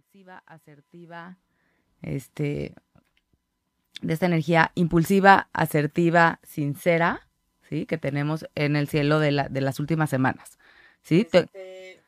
impulsiva, 0.00 0.42
asertiva, 0.46 1.36
este, 2.00 2.74
de 4.00 4.12
esta 4.12 4.26
energía 4.26 4.72
impulsiva, 4.74 5.48
asertiva, 5.52 6.40
sincera, 6.42 7.28
¿sí? 7.68 7.84
Que 7.86 7.98
tenemos 7.98 8.46
en 8.54 8.76
el 8.76 8.88
cielo 8.88 9.18
de, 9.18 9.32
la, 9.32 9.48
de 9.48 9.60
las 9.60 9.78
últimas 9.78 10.08
semanas, 10.08 10.58
¿sí? 11.02 11.28
Este, 11.30 12.02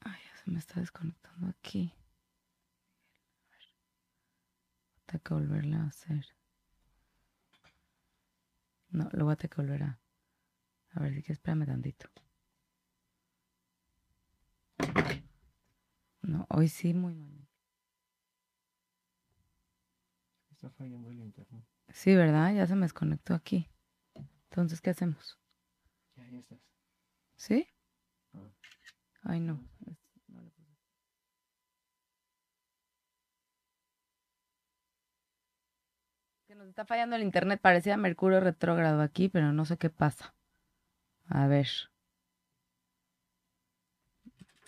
Ay, 0.00 0.20
ya 0.26 0.36
se 0.44 0.50
me 0.50 0.58
está 0.58 0.80
desconectando 0.80 1.48
aquí. 1.48 1.92
Tengo 5.06 5.22
que 5.22 5.34
volverlo 5.34 5.76
a 5.76 5.86
hacer. 5.86 6.26
No, 8.90 9.08
lo 9.12 9.24
voy 9.24 9.34
a 9.34 9.36
tener 9.36 9.50
que 9.50 9.62
volver 9.62 9.82
a... 9.84 9.98
A 10.94 11.00
ver, 11.00 11.14
si 11.14 11.22
que 11.22 11.32
espérame 11.32 11.64
tantito. 11.64 12.10
No, 16.22 16.46
hoy 16.50 16.68
sí 16.68 16.94
muy 16.94 17.14
mal. 17.14 17.48
Está 20.52 20.70
fallando 20.70 21.10
el 21.10 21.18
internet. 21.18 21.64
Sí, 21.88 22.14
¿verdad? 22.14 22.54
Ya 22.54 22.66
se 22.66 22.76
me 22.76 22.82
desconectó 22.82 23.34
aquí. 23.34 23.68
Entonces, 24.50 24.80
¿qué 24.80 24.90
hacemos? 24.90 25.38
Ya, 26.16 26.28
ya 26.28 26.38
estás. 26.38 26.60
¿Sí? 27.36 27.68
Ay, 29.24 29.40
no. 29.40 29.60
Que 36.46 36.54
nos 36.54 36.68
está 36.68 36.84
fallando 36.84 37.16
el 37.16 37.22
internet. 37.22 37.60
Parecía 37.60 37.96
Mercurio 37.96 38.38
retrógrado 38.38 39.02
aquí, 39.02 39.28
pero 39.28 39.52
no 39.52 39.64
sé 39.64 39.76
qué 39.78 39.90
pasa. 39.90 40.34
A 41.28 41.46
ver. 41.48 41.68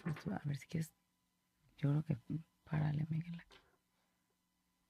A 0.04 0.40
ver 0.44 0.56
si 0.56 0.66
quieres. 0.66 0.92
Yo 1.78 1.90
creo 1.90 2.02
que. 2.04 2.16
Párale, 2.64 3.06
Miguel. 3.08 3.42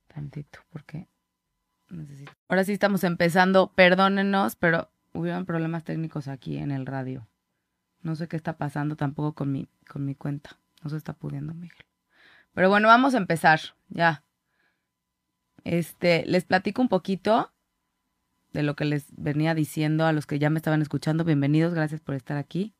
Tantito, 0.07 0.61
porque 0.71 1.09
necesito. 1.89 2.33
Ahora 2.49 2.65
sí 2.65 2.73
estamos 2.73 3.05
empezando. 3.05 3.73
Perdónenos, 3.75 4.57
pero 4.57 4.91
hubieron 5.13 5.45
problemas 5.45 5.85
técnicos 5.85 6.29
aquí 6.29 6.59
en 6.59 6.71
el 6.71 6.87
radio. 6.87 7.29
No 8.03 8.17
sé 8.17 8.29
qué 8.29 8.37
está 8.37 8.57
pasando 8.57 8.97
tampoco 8.97 9.35
con 9.35 9.51
mi, 9.51 9.69
con 9.89 10.05
mi 10.05 10.15
cuenta. 10.15 10.59
No 10.83 10.91
se 10.91 10.97
está 10.97 11.15
pudiendo, 11.15 11.55
Miguel. 11.55 11.87
Pero 12.53 12.69
bueno, 12.69 12.89
vamos 12.89 13.15
a 13.15 13.19
empezar. 13.19 13.61
Ya. 13.89 14.23
Este, 15.65 16.25
les 16.27 16.45
platico 16.45 16.83
un 16.83 16.89
poquito 16.89 17.53
de 18.53 18.63
lo 18.63 18.77
que 18.77 18.85
les 18.85 19.07
venía 19.17 19.55
diciendo 19.55 20.07
a 20.07 20.13
los 20.13 20.27
que 20.27 20.39
ya 20.39 20.51
me 20.51 20.59
estaban 20.59 20.83
escuchando. 20.83 21.25
Bienvenidos, 21.25 21.75
gracias 21.75 22.01
por 22.01 22.15
estar 22.15 22.37
aquí. 22.37 22.75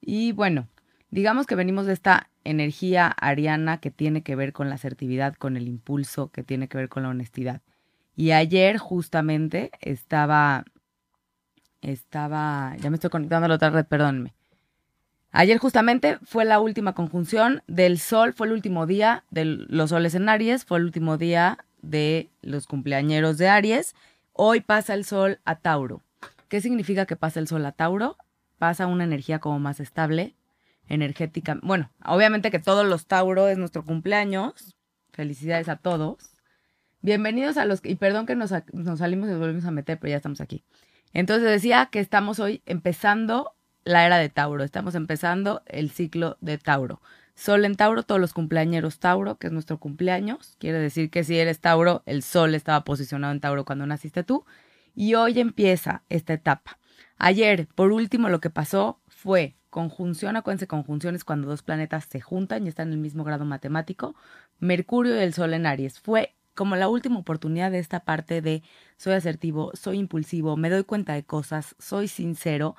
Y 0.00 0.32
bueno, 0.32 0.68
digamos 1.10 1.46
que 1.46 1.54
venimos 1.54 1.86
de 1.86 1.92
esta 1.92 2.29
energía 2.44 3.08
ariana 3.08 3.78
que 3.80 3.90
tiene 3.90 4.22
que 4.22 4.36
ver 4.36 4.52
con 4.52 4.68
la 4.68 4.76
asertividad, 4.76 5.34
con 5.34 5.56
el 5.56 5.68
impulso, 5.68 6.30
que 6.30 6.42
tiene 6.42 6.68
que 6.68 6.78
ver 6.78 6.88
con 6.88 7.02
la 7.02 7.10
honestidad. 7.10 7.62
Y 8.16 8.32
ayer 8.32 8.78
justamente 8.78 9.70
estaba, 9.80 10.64
estaba, 11.80 12.76
ya 12.78 12.90
me 12.90 12.96
estoy 12.96 13.10
conectando 13.10 13.46
a 13.46 13.48
la 13.48 13.54
otra 13.54 13.70
red, 13.70 13.86
perdónenme. 13.86 14.34
Ayer 15.32 15.58
justamente 15.58 16.18
fue 16.24 16.44
la 16.44 16.58
última 16.58 16.92
conjunción 16.92 17.62
del 17.68 17.98
sol, 17.98 18.32
fue 18.32 18.48
el 18.48 18.52
último 18.52 18.86
día 18.86 19.24
de 19.30 19.44
los 19.44 19.90
soles 19.90 20.14
en 20.14 20.28
Aries, 20.28 20.64
fue 20.64 20.78
el 20.78 20.84
último 20.84 21.18
día 21.18 21.58
de 21.82 22.30
los 22.42 22.66
cumpleañeros 22.66 23.38
de 23.38 23.48
Aries. 23.48 23.94
Hoy 24.32 24.60
pasa 24.60 24.94
el 24.94 25.04
sol 25.04 25.38
a 25.44 25.56
Tauro. 25.56 26.02
¿Qué 26.48 26.60
significa 26.60 27.06
que 27.06 27.14
pasa 27.14 27.38
el 27.38 27.46
sol 27.46 27.64
a 27.64 27.72
Tauro? 27.72 28.16
Pasa 28.58 28.88
una 28.88 29.04
energía 29.04 29.38
como 29.38 29.60
más 29.60 29.78
estable, 29.78 30.34
energética. 30.90 31.58
Bueno, 31.62 31.90
obviamente 32.04 32.50
que 32.50 32.58
todos 32.58 32.86
los 32.86 33.06
Tauro 33.06 33.48
es 33.48 33.56
nuestro 33.56 33.84
cumpleaños. 33.84 34.76
Felicidades 35.12 35.68
a 35.68 35.76
todos. 35.76 36.34
Bienvenidos 37.00 37.56
a 37.56 37.64
los... 37.64 37.80
Y 37.82 37.94
perdón 37.94 38.26
que 38.26 38.34
nos, 38.34 38.52
nos 38.72 38.98
salimos 38.98 39.28
y 39.28 39.32
nos 39.32 39.40
volvimos 39.40 39.64
a 39.64 39.70
meter, 39.70 39.98
pero 39.98 40.10
ya 40.10 40.16
estamos 40.16 40.40
aquí. 40.42 40.64
Entonces 41.14 41.48
decía 41.48 41.88
que 41.90 42.00
estamos 42.00 42.38
hoy 42.40 42.62
empezando 42.66 43.54
la 43.84 44.04
era 44.04 44.18
de 44.18 44.28
Tauro. 44.28 44.64
Estamos 44.64 44.94
empezando 44.94 45.62
el 45.66 45.90
ciclo 45.90 46.36
de 46.40 46.58
Tauro. 46.58 47.00
Sol 47.34 47.64
en 47.64 47.76
Tauro, 47.76 48.02
todos 48.02 48.20
los 48.20 48.34
cumpleañeros 48.34 48.98
Tauro, 48.98 49.38
que 49.38 49.46
es 49.46 49.52
nuestro 49.52 49.78
cumpleaños. 49.78 50.56
Quiere 50.58 50.78
decir 50.78 51.08
que 51.08 51.24
si 51.24 51.38
eres 51.38 51.60
Tauro, 51.60 52.02
el 52.04 52.22
Sol 52.22 52.54
estaba 52.54 52.84
posicionado 52.84 53.32
en 53.32 53.40
Tauro 53.40 53.64
cuando 53.64 53.86
naciste 53.86 54.24
tú. 54.24 54.44
Y 54.94 55.14
hoy 55.14 55.38
empieza 55.40 56.02
esta 56.08 56.34
etapa. 56.34 56.78
Ayer, 57.16 57.68
por 57.74 57.92
último, 57.92 58.28
lo 58.28 58.40
que 58.40 58.50
pasó 58.50 59.00
fue 59.06 59.56
conjunción, 59.70 60.36
acuérdense, 60.36 60.66
conjunción 60.66 61.14
es 61.14 61.24
cuando 61.24 61.48
dos 61.48 61.62
planetas 61.62 62.04
se 62.04 62.20
juntan 62.20 62.66
y 62.66 62.68
están 62.68 62.88
en 62.88 62.94
el 62.94 63.00
mismo 63.00 63.24
grado 63.24 63.44
matemático. 63.44 64.14
Mercurio 64.58 65.16
y 65.16 65.20
el 65.20 65.32
Sol 65.32 65.54
en 65.54 65.66
Aries. 65.66 66.00
Fue 66.00 66.34
como 66.54 66.76
la 66.76 66.88
última 66.88 67.18
oportunidad 67.18 67.70
de 67.70 67.78
esta 67.78 68.00
parte 68.00 68.42
de 68.42 68.62
soy 68.96 69.14
asertivo, 69.14 69.70
soy 69.74 69.98
impulsivo, 69.98 70.56
me 70.56 70.68
doy 70.68 70.84
cuenta 70.84 71.14
de 71.14 71.24
cosas, 71.24 71.74
soy 71.78 72.08
sincero 72.08 72.76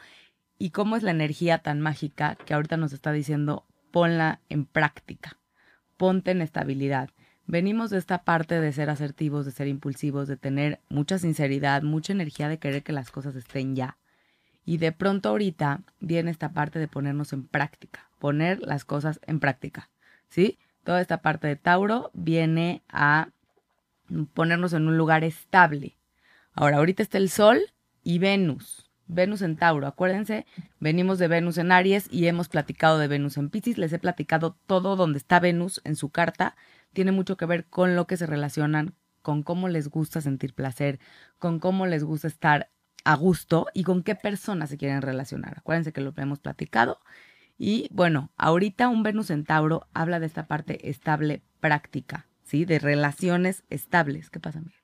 y 0.59 0.69
cómo 0.69 0.95
es 0.95 1.03
la 1.03 1.11
energía 1.11 1.59
tan 1.59 1.81
mágica 1.81 2.35
que 2.45 2.53
ahorita 2.53 2.77
nos 2.77 2.93
está 2.93 3.11
diciendo 3.11 3.65
ponla 3.89 4.41
en 4.49 4.65
práctica, 4.65 5.37
ponte 5.97 6.31
en 6.31 6.41
estabilidad. 6.41 7.09
Venimos 7.47 7.89
de 7.89 7.97
esta 7.97 8.23
parte 8.23 8.61
de 8.61 8.71
ser 8.71 8.89
asertivos, 8.89 9.45
de 9.45 9.51
ser 9.51 9.67
impulsivos, 9.67 10.27
de 10.27 10.37
tener 10.37 10.79
mucha 10.89 11.17
sinceridad, 11.17 11.81
mucha 11.81 12.13
energía 12.13 12.47
de 12.47 12.59
querer 12.59 12.83
que 12.83 12.93
las 12.93 13.11
cosas 13.11 13.35
estén 13.35 13.75
ya. 13.75 13.97
Y 14.65 14.77
de 14.77 14.91
pronto 14.91 15.29
ahorita 15.29 15.81
viene 15.99 16.31
esta 16.31 16.53
parte 16.53 16.79
de 16.79 16.87
ponernos 16.87 17.33
en 17.33 17.47
práctica, 17.47 18.09
poner 18.19 18.59
las 18.59 18.85
cosas 18.85 19.19
en 19.25 19.39
práctica, 19.39 19.89
¿sí? 20.29 20.59
Toda 20.83 21.01
esta 21.01 21.21
parte 21.21 21.47
de 21.47 21.55
Tauro 21.55 22.11
viene 22.13 22.81
a 22.89 23.29
ponernos 24.33 24.73
en 24.73 24.87
un 24.87 24.97
lugar 24.97 25.23
estable. 25.23 25.97
Ahora, 26.53 26.77
ahorita 26.77 27.03
está 27.03 27.17
el 27.17 27.29
Sol 27.29 27.59
y 28.03 28.19
Venus. 28.19 28.89
Venus 29.07 29.41
en 29.41 29.57
Tauro. 29.57 29.87
Acuérdense, 29.87 30.45
venimos 30.79 31.19
de 31.19 31.27
Venus 31.27 31.57
en 31.57 31.71
Aries 31.71 32.07
y 32.09 32.27
hemos 32.27 32.47
platicado 32.47 32.97
de 32.97 33.07
Venus 33.07 33.37
en 33.37 33.49
Pisces. 33.49 33.77
Les 33.77 33.93
he 33.93 33.99
platicado 33.99 34.57
todo 34.67 34.95
donde 34.95 35.17
está 35.17 35.39
Venus 35.39 35.81
en 35.83 35.95
su 35.95 36.09
carta. 36.09 36.55
Tiene 36.93 37.11
mucho 37.11 37.37
que 37.37 37.45
ver 37.45 37.65
con 37.65 37.95
lo 37.95 38.07
que 38.07 38.17
se 38.17 38.25
relacionan, 38.25 38.93
con 39.21 39.43
cómo 39.43 39.67
les 39.67 39.89
gusta 39.89 40.21
sentir 40.21 40.53
placer, 40.53 40.99
con 41.39 41.59
cómo 41.59 41.85
les 41.85 42.03
gusta 42.03 42.27
estar 42.27 42.69
a 43.03 43.15
gusto 43.15 43.67
y 43.73 43.83
con 43.83 44.03
qué 44.03 44.15
personas 44.15 44.69
se 44.69 44.77
quieren 44.77 45.01
relacionar. 45.01 45.57
Acuérdense 45.57 45.93
que 45.93 46.01
lo 46.01 46.13
hemos 46.17 46.39
platicado. 46.39 46.99
Y 47.57 47.89
bueno, 47.91 48.31
ahorita 48.37 48.87
un 48.87 49.03
Venus 49.03 49.29
en 49.29 49.45
Tauro 49.45 49.87
habla 49.93 50.19
de 50.19 50.25
esta 50.25 50.47
parte 50.47 50.89
estable 50.89 51.41
práctica, 51.59 52.27
¿sí? 52.43 52.65
De 52.65 52.79
relaciones 52.79 53.63
estables. 53.69 54.29
¿Qué 54.29 54.39
pasa, 54.39 54.59
Miguel? 54.59 54.81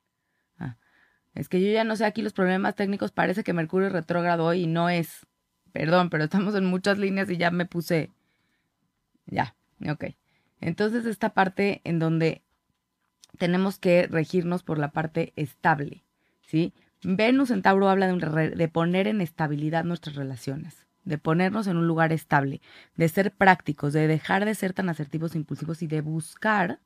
Es 1.38 1.48
que 1.48 1.60
yo 1.60 1.70
ya 1.70 1.84
no 1.84 1.94
sé 1.94 2.04
aquí 2.04 2.20
los 2.20 2.32
problemas 2.32 2.74
técnicos, 2.74 3.12
parece 3.12 3.44
que 3.44 3.52
Mercurio 3.52 3.90
retrógrado 3.90 4.44
hoy 4.44 4.62
y 4.62 4.66
no 4.66 4.88
es. 4.88 5.24
Perdón, 5.72 6.10
pero 6.10 6.24
estamos 6.24 6.56
en 6.56 6.64
muchas 6.64 6.98
líneas 6.98 7.30
y 7.30 7.36
ya 7.36 7.52
me 7.52 7.64
puse. 7.64 8.10
Ya, 9.26 9.54
ok. 9.88 10.06
Entonces 10.60 11.06
esta 11.06 11.34
parte 11.34 11.80
en 11.84 12.00
donde 12.00 12.42
tenemos 13.38 13.78
que 13.78 14.08
regirnos 14.08 14.64
por 14.64 14.78
la 14.78 14.90
parte 14.90 15.32
estable, 15.36 16.02
¿sí? 16.42 16.74
Venus 17.02 17.50
en 17.50 17.62
Tauro 17.62 17.88
habla 17.88 18.08
de, 18.08 18.50
de 18.50 18.68
poner 18.68 19.06
en 19.06 19.20
estabilidad 19.20 19.84
nuestras 19.84 20.16
relaciones, 20.16 20.86
de 21.04 21.18
ponernos 21.18 21.66
en 21.66 21.76
un 21.76 21.86
lugar 21.86 22.12
estable, 22.12 22.60
de 22.96 23.08
ser 23.08 23.32
prácticos, 23.32 23.92
de 23.92 24.06
dejar 24.06 24.44
de 24.44 24.54
ser 24.54 24.72
tan 24.72 24.88
asertivos 24.88 25.34
e 25.34 25.38
impulsivos 25.38 25.82
y 25.82 25.86
de 25.86 26.00
buscar 26.00 26.80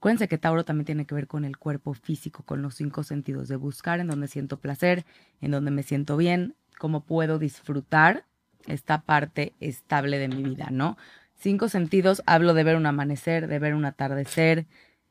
Acuérdense 0.00 0.28
que 0.28 0.38
Tauro 0.38 0.64
también 0.64 0.86
tiene 0.86 1.04
que 1.04 1.14
ver 1.14 1.26
con 1.26 1.44
el 1.44 1.58
cuerpo 1.58 1.92
físico, 1.92 2.42
con 2.42 2.62
los 2.62 2.74
cinco 2.74 3.02
sentidos, 3.02 3.48
de 3.48 3.56
buscar 3.56 4.00
en 4.00 4.06
donde 4.06 4.28
siento 4.28 4.58
placer, 4.58 5.04
en 5.42 5.50
donde 5.50 5.70
me 5.70 5.82
siento 5.82 6.16
bien, 6.16 6.56
cómo 6.78 7.04
puedo 7.04 7.38
disfrutar 7.38 8.24
esta 8.66 9.02
parte 9.02 9.52
estable 9.60 10.18
de 10.18 10.28
mi 10.28 10.42
vida, 10.42 10.68
¿no? 10.70 10.96
Cinco 11.34 11.68
sentidos, 11.68 12.22
hablo 12.24 12.54
de 12.54 12.64
ver 12.64 12.76
un 12.76 12.86
amanecer, 12.86 13.46
de 13.46 13.58
ver 13.58 13.74
un 13.74 13.84
atardecer, 13.84 14.66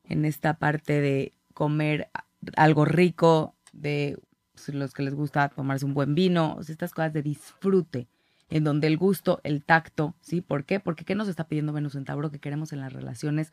en 0.06 0.26
esta 0.26 0.56
parte 0.56 1.02
de 1.02 1.34
comer 1.54 2.10
algo 2.56 2.84
rico, 2.84 3.56
de 3.72 4.18
los 4.70 4.94
que 4.94 5.04
les 5.04 5.16
gusta 5.16 5.50
tomarse 5.50 5.86
un 5.86 5.94
buen 5.94 6.16
vino, 6.16 6.56
o 6.56 6.62
estas 6.62 6.92
cosas 6.92 7.14
de 7.14 7.22
disfrute, 7.22 8.08
en 8.50 8.64
donde 8.64 8.88
el 8.88 8.98
gusto, 8.98 9.40
el 9.44 9.64
tacto, 9.64 10.16
¿sí? 10.22 10.42
¿Por 10.42 10.66
qué? 10.66 10.80
Porque 10.80 11.06
¿qué 11.06 11.16
nos 11.16 11.28
está 11.28 11.48
pidiendo 11.48 11.74
Venus 11.74 11.96
en 11.96 12.06
Tauro? 12.06 12.32
Que 12.32 12.40
queremos 12.40 12.74
en 12.74 12.82
las 12.82 12.94
relaciones 12.94 13.52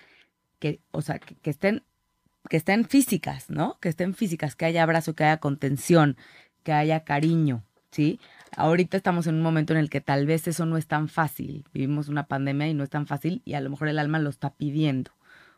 que, 0.59 0.81
o 0.91 1.03
sea, 1.03 1.19
que, 1.19 1.51
estén, 1.51 1.83
que 2.49 2.57
estén 2.57 2.85
físicas, 2.87 3.51
¿no? 3.51 3.79
Que 3.81 3.89
estén 3.89 4.15
físicas, 4.15 4.57
que 4.57 4.65
haya 4.65 4.83
abrazo, 4.83 5.15
que 5.15 5.25
haya 5.25 5.39
contención, 5.39 6.17
que 6.63 6.73
haya 6.73 7.05
cariño, 7.05 7.63
¿sí? 7.91 8.21
Ahorita 8.57 8.97
estamos 8.97 9.27
en 9.27 9.37
un 9.37 9.43
momento 9.43 9.73
en 9.73 9.79
el 9.79 9.91
que 9.91 10.01
tal 10.01 10.27
vez 10.27 10.49
eso 10.49 10.67
no 10.67 10.77
es 10.77 10.87
tan 10.87 11.09
fácil. 11.09 11.65
Vivimos 11.73 12.09
una 12.09 12.27
pandemia 12.27 12.69
y 12.69 12.75
no 12.75 12.85
es 12.85 12.91
tan 12.91 13.07
fácil 13.07 13.43
y 13.45 13.55
a 13.55 13.61
lo 13.61 13.71
mejor 13.71 13.89
el 13.89 13.99
alma 13.99 14.19
lo 14.19 14.31
está 14.31 14.51
pidiendo. 14.55 15.13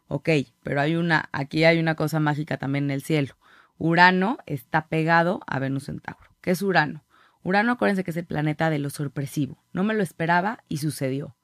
Ok, 0.09 0.31
pero 0.63 0.81
hay 0.81 0.97
una, 0.97 1.29
aquí 1.33 1.65
hay 1.65 1.79
una 1.79 1.95
cosa 1.95 2.19
mágica 2.19 2.57
también 2.57 2.85
en 2.85 2.91
el 2.93 3.03
cielo. 3.03 3.37
Urano 3.79 4.39
está 4.47 4.89
pegado 4.89 5.41
a 5.47 5.59
Venus 5.59 5.89
en 5.89 6.01
Tauro. 6.01 6.31
¿Qué 6.41 6.51
es 6.51 6.63
Urano? 6.63 7.05
Urano, 7.43 7.73
acuérdense 7.73 8.05
que 8.05 8.11
es 8.11 8.17
el 8.17 8.27
planeta 8.27 8.69
de 8.71 8.79
lo 8.79 8.91
sorpresivo. 8.91 9.63
No 9.73 9.85
me 9.85 9.95
lo 9.95 10.03
esperaba 10.03 10.65
y 10.69 10.79
sucedió. 10.79 11.37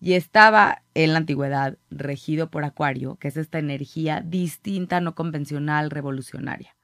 y 0.00 0.12
estaba 0.12 0.82
en 0.94 1.12
la 1.12 1.18
antigüedad 1.18 1.76
regido 1.90 2.50
por 2.50 2.62
Acuario, 2.62 3.16
que 3.16 3.26
es 3.26 3.36
esta 3.36 3.58
energía 3.58 4.20
distinta, 4.20 5.00
no 5.00 5.16
convencional, 5.16 5.90
revolucionaria. 5.90 6.76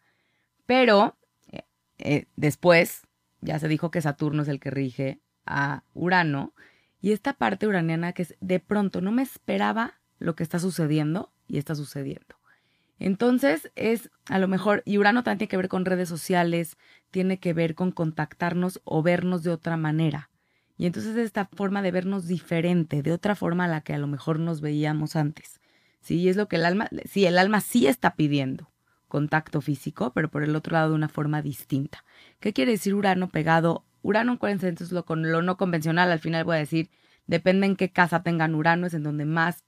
Pero 0.67 1.17
eh, 1.53 1.62
eh, 1.99 2.27
después 2.35 3.07
ya 3.41 3.61
se 3.61 3.69
dijo 3.69 3.93
que 3.93 4.03
Saturno 4.03 4.43
es 4.43 4.49
el 4.49 4.59
que 4.59 4.71
rige 4.71 5.21
a 5.47 5.85
Urano 5.95 6.55
y 7.00 7.12
esta 7.12 7.35
parte 7.35 7.69
uraniana 7.69 8.15
que 8.15 8.23
es 8.23 8.35
de 8.41 8.61
pronto 8.61 9.00
no 9.00 9.12
me 9.12 9.23
esperaba 9.23 10.00
lo 10.19 10.35
que 10.35 10.43
está 10.43 10.59
sucediendo 10.59 11.31
y 11.47 11.59
está 11.59 11.75
sucediendo. 11.75 12.37
Entonces 12.99 13.70
es 13.75 14.11
a 14.29 14.38
lo 14.38 14.49
mejor, 14.49 14.82
y 14.85 14.99
Urano 14.99 15.23
también 15.23 15.38
tiene 15.38 15.50
que 15.50 15.56
ver 15.56 15.69
con 15.69 15.85
redes 15.85 16.08
sociales, 16.08 16.76
tiene 17.11 17.38
que 17.38 17.52
ver 17.52 17.75
con 17.75 17.91
contactarnos 17.91 18.81
o 18.85 19.02
vernos 19.02 19.43
de 19.43 19.50
otra 19.50 19.76
manera. 19.76 20.31
Y 20.76 20.87
entonces 20.87 21.17
esta 21.17 21.46
forma 21.46 21.82
de 21.82 21.91
vernos 21.91 22.26
diferente, 22.26 23.02
de 23.02 23.12
otra 23.12 23.35
forma 23.35 23.64
a 23.64 23.69
la 23.69 23.82
que 23.82 23.94
a 23.94 23.99
lo 23.99 24.06
mejor 24.06 24.38
nos 24.38 24.61
veíamos 24.61 25.17
antes. 25.17 25.61
Sí, 26.00 26.29
es 26.29 26.37
lo 26.37 26.49
que 26.49 26.56
el 26.56 26.64
alma, 26.64 26.88
sí, 27.05 27.25
el 27.26 27.38
alma 27.38 27.61
sí 27.61 27.87
está 27.87 28.14
pidiendo 28.14 28.70
contacto 29.08 29.61
físico, 29.61 30.12
pero 30.12 30.29
por 30.29 30.43
el 30.43 30.56
otro 30.56 30.73
lado 30.73 30.88
de 30.88 30.97
una 30.97 31.08
forma 31.08 31.40
distinta. 31.40 32.05
¿Qué 32.40 32.52
quiere 32.52 32.73
decir 32.73 32.94
Urano 32.94 33.29
pegado? 33.29 33.85
Urano, 34.02 34.32
acuérdense, 34.32 34.67
entonces 34.69 34.93
lo, 34.93 35.05
con 35.05 35.31
lo 35.31 35.40
no 35.40 35.56
convencional, 35.56 36.11
al 36.11 36.19
final 36.19 36.43
voy 36.44 36.56
a 36.56 36.58
decir, 36.58 36.90
depende 37.29 37.67
en 37.67 37.76
qué 37.76 37.90
casa 37.90 38.25
tengan 38.25 38.56
Urano, 38.56 38.88
es 38.88 38.94
en 38.94 39.05
donde 39.05 39.25
más 39.25 39.62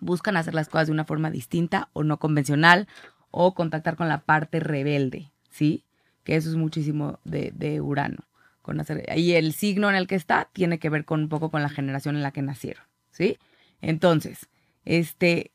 buscan 0.00 0.36
hacer 0.36 0.54
las 0.54 0.68
cosas 0.68 0.88
de 0.88 0.92
una 0.92 1.04
forma 1.04 1.30
distinta 1.30 1.88
o 1.92 2.04
no 2.04 2.18
convencional 2.18 2.88
o 3.30 3.54
contactar 3.54 3.96
con 3.96 4.08
la 4.08 4.20
parte 4.22 4.60
rebelde, 4.60 5.30
¿sí? 5.50 5.84
Que 6.24 6.36
eso 6.36 6.48
es 6.48 6.56
muchísimo 6.56 7.20
de, 7.24 7.52
de 7.54 7.80
Urano. 7.80 8.18
Con 8.62 8.80
hacer, 8.80 9.04
y 9.16 9.34
el 9.34 9.52
signo 9.52 9.88
en 9.88 9.94
el 9.94 10.08
que 10.08 10.16
está 10.16 10.48
tiene 10.52 10.78
que 10.78 10.90
ver 10.90 11.04
con 11.04 11.20
un 11.20 11.28
poco 11.28 11.50
con 11.50 11.62
la 11.62 11.68
generación 11.68 12.16
en 12.16 12.22
la 12.22 12.32
que 12.32 12.42
nacieron, 12.42 12.84
¿sí? 13.10 13.38
Entonces, 13.80 14.48
este, 14.84 15.52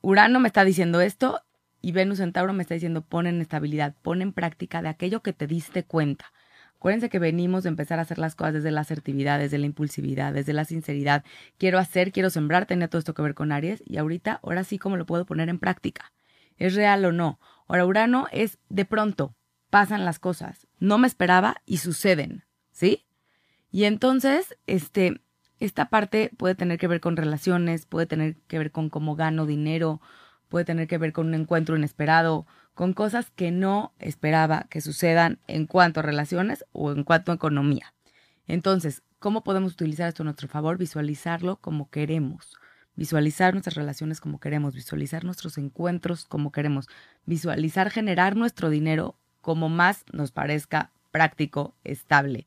Urano 0.00 0.38
me 0.38 0.46
está 0.48 0.64
diciendo 0.64 1.00
esto 1.00 1.40
y 1.80 1.92
Venus 1.92 2.20
en 2.20 2.32
Tauro 2.32 2.52
me 2.52 2.62
está 2.62 2.74
diciendo 2.74 3.02
pon 3.02 3.26
en 3.26 3.40
estabilidad, 3.40 3.94
pon 4.02 4.22
en 4.22 4.32
práctica 4.32 4.82
de 4.82 4.88
aquello 4.88 5.22
que 5.22 5.32
te 5.32 5.46
diste 5.46 5.84
cuenta. 5.84 6.32
Acuérdense 6.82 7.10
que 7.10 7.20
venimos 7.20 7.62
de 7.62 7.68
empezar 7.68 8.00
a 8.00 8.02
hacer 8.02 8.18
las 8.18 8.34
cosas 8.34 8.54
desde 8.54 8.72
la 8.72 8.80
asertividad, 8.80 9.38
desde 9.38 9.56
la 9.56 9.66
impulsividad, 9.66 10.32
desde 10.32 10.52
la 10.52 10.64
sinceridad. 10.64 11.22
Quiero 11.56 11.78
hacer, 11.78 12.10
quiero 12.10 12.28
sembrar, 12.28 12.66
tenía 12.66 12.88
todo 12.88 12.98
esto 12.98 13.14
que 13.14 13.22
ver 13.22 13.34
con 13.36 13.52
Aries 13.52 13.84
y 13.86 13.98
ahorita, 13.98 14.40
ahora 14.42 14.64
sí, 14.64 14.80
¿cómo 14.80 14.96
lo 14.96 15.06
puedo 15.06 15.24
poner 15.24 15.48
en 15.48 15.60
práctica? 15.60 16.12
¿Es 16.56 16.74
real 16.74 17.04
o 17.04 17.12
no? 17.12 17.38
Ahora, 17.68 17.86
Urano 17.86 18.26
es 18.32 18.58
de 18.68 18.84
pronto, 18.84 19.36
pasan 19.70 20.04
las 20.04 20.18
cosas. 20.18 20.66
No 20.80 20.98
me 20.98 21.06
esperaba 21.06 21.62
y 21.66 21.76
suceden, 21.76 22.42
¿sí? 22.72 23.06
Y 23.70 23.84
entonces, 23.84 24.56
este, 24.66 25.20
esta 25.60 25.88
parte 25.88 26.32
puede 26.36 26.56
tener 26.56 26.78
que 26.78 26.88
ver 26.88 27.00
con 27.00 27.16
relaciones, 27.16 27.86
puede 27.86 28.06
tener 28.06 28.34
que 28.48 28.58
ver 28.58 28.72
con 28.72 28.90
cómo 28.90 29.14
gano 29.14 29.46
dinero, 29.46 30.00
puede 30.48 30.64
tener 30.64 30.88
que 30.88 30.98
ver 30.98 31.12
con 31.12 31.28
un 31.28 31.34
encuentro 31.34 31.76
inesperado, 31.76 32.44
con 32.74 32.92
cosas 32.94 33.30
que 33.30 33.50
no 33.50 33.92
esperaba 33.98 34.66
que 34.70 34.80
sucedan 34.80 35.38
en 35.46 35.66
cuanto 35.66 36.00
a 36.00 36.02
relaciones 36.02 36.64
o 36.72 36.92
en 36.92 37.04
cuanto 37.04 37.32
a 37.32 37.34
economía. 37.34 37.94
Entonces, 38.46 39.02
¿cómo 39.18 39.44
podemos 39.44 39.74
utilizar 39.74 40.08
esto 40.08 40.22
a 40.22 40.24
nuestro 40.24 40.48
favor? 40.48 40.78
Visualizarlo 40.78 41.56
como 41.56 41.90
queremos. 41.90 42.56
Visualizar 42.94 43.54
nuestras 43.54 43.76
relaciones 43.76 44.20
como 44.20 44.38
queremos, 44.38 44.74
visualizar 44.74 45.24
nuestros 45.24 45.56
encuentros 45.56 46.26
como 46.26 46.52
queremos, 46.52 46.88
visualizar 47.24 47.90
generar 47.90 48.36
nuestro 48.36 48.68
dinero 48.68 49.16
como 49.40 49.68
más 49.68 50.04
nos 50.12 50.30
parezca 50.30 50.92
práctico, 51.10 51.74
estable, 51.84 52.46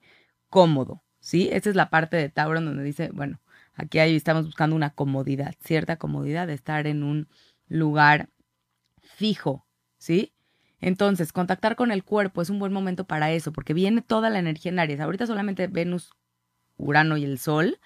cómodo. 0.50 1.04
¿Sí? 1.19 1.50
Esa 1.51 1.72
es 1.72 1.75
la 1.75 1.89
parte 1.89 2.18
de 2.18 2.30
Tauro 2.30 2.62
donde 2.62 2.83
dice, 2.83 3.10
bueno, 3.12 3.42
aquí 3.74 3.98
estamos 3.98 4.45
buscando 4.45 4.75
una 4.75 4.92
comodidad, 4.92 5.56
cierta 5.63 5.98
comodidad 5.98 6.45
de 6.45 6.54
estar 6.54 6.86
en 6.86 7.01
un 7.01 7.27
lugar 7.68 8.30
fijo, 9.01 9.64
¿sí? 10.05 10.33
Entonces, 10.81 11.33
contactar 11.33 11.75
con 11.75 11.91
el 11.91 12.03
cuerpo 12.03 12.41
es 12.41 12.49
un 12.51 12.59
buen 12.59 12.71
momento 12.71 13.05
para 13.05 13.31
eso, 13.31 13.51
porque 13.51 13.73
viene 13.73 14.01
toda 14.01 14.29
la 14.29 14.39
energía 14.39 14.71
en 14.71 14.79
Aries. 14.79 14.99
Ahorita 14.99 15.25
solamente 15.25 15.67
Venus, 15.67 16.11
Urano 16.77 17.17
y 17.17 17.23
el 17.23 17.39
Sol, 17.39 17.79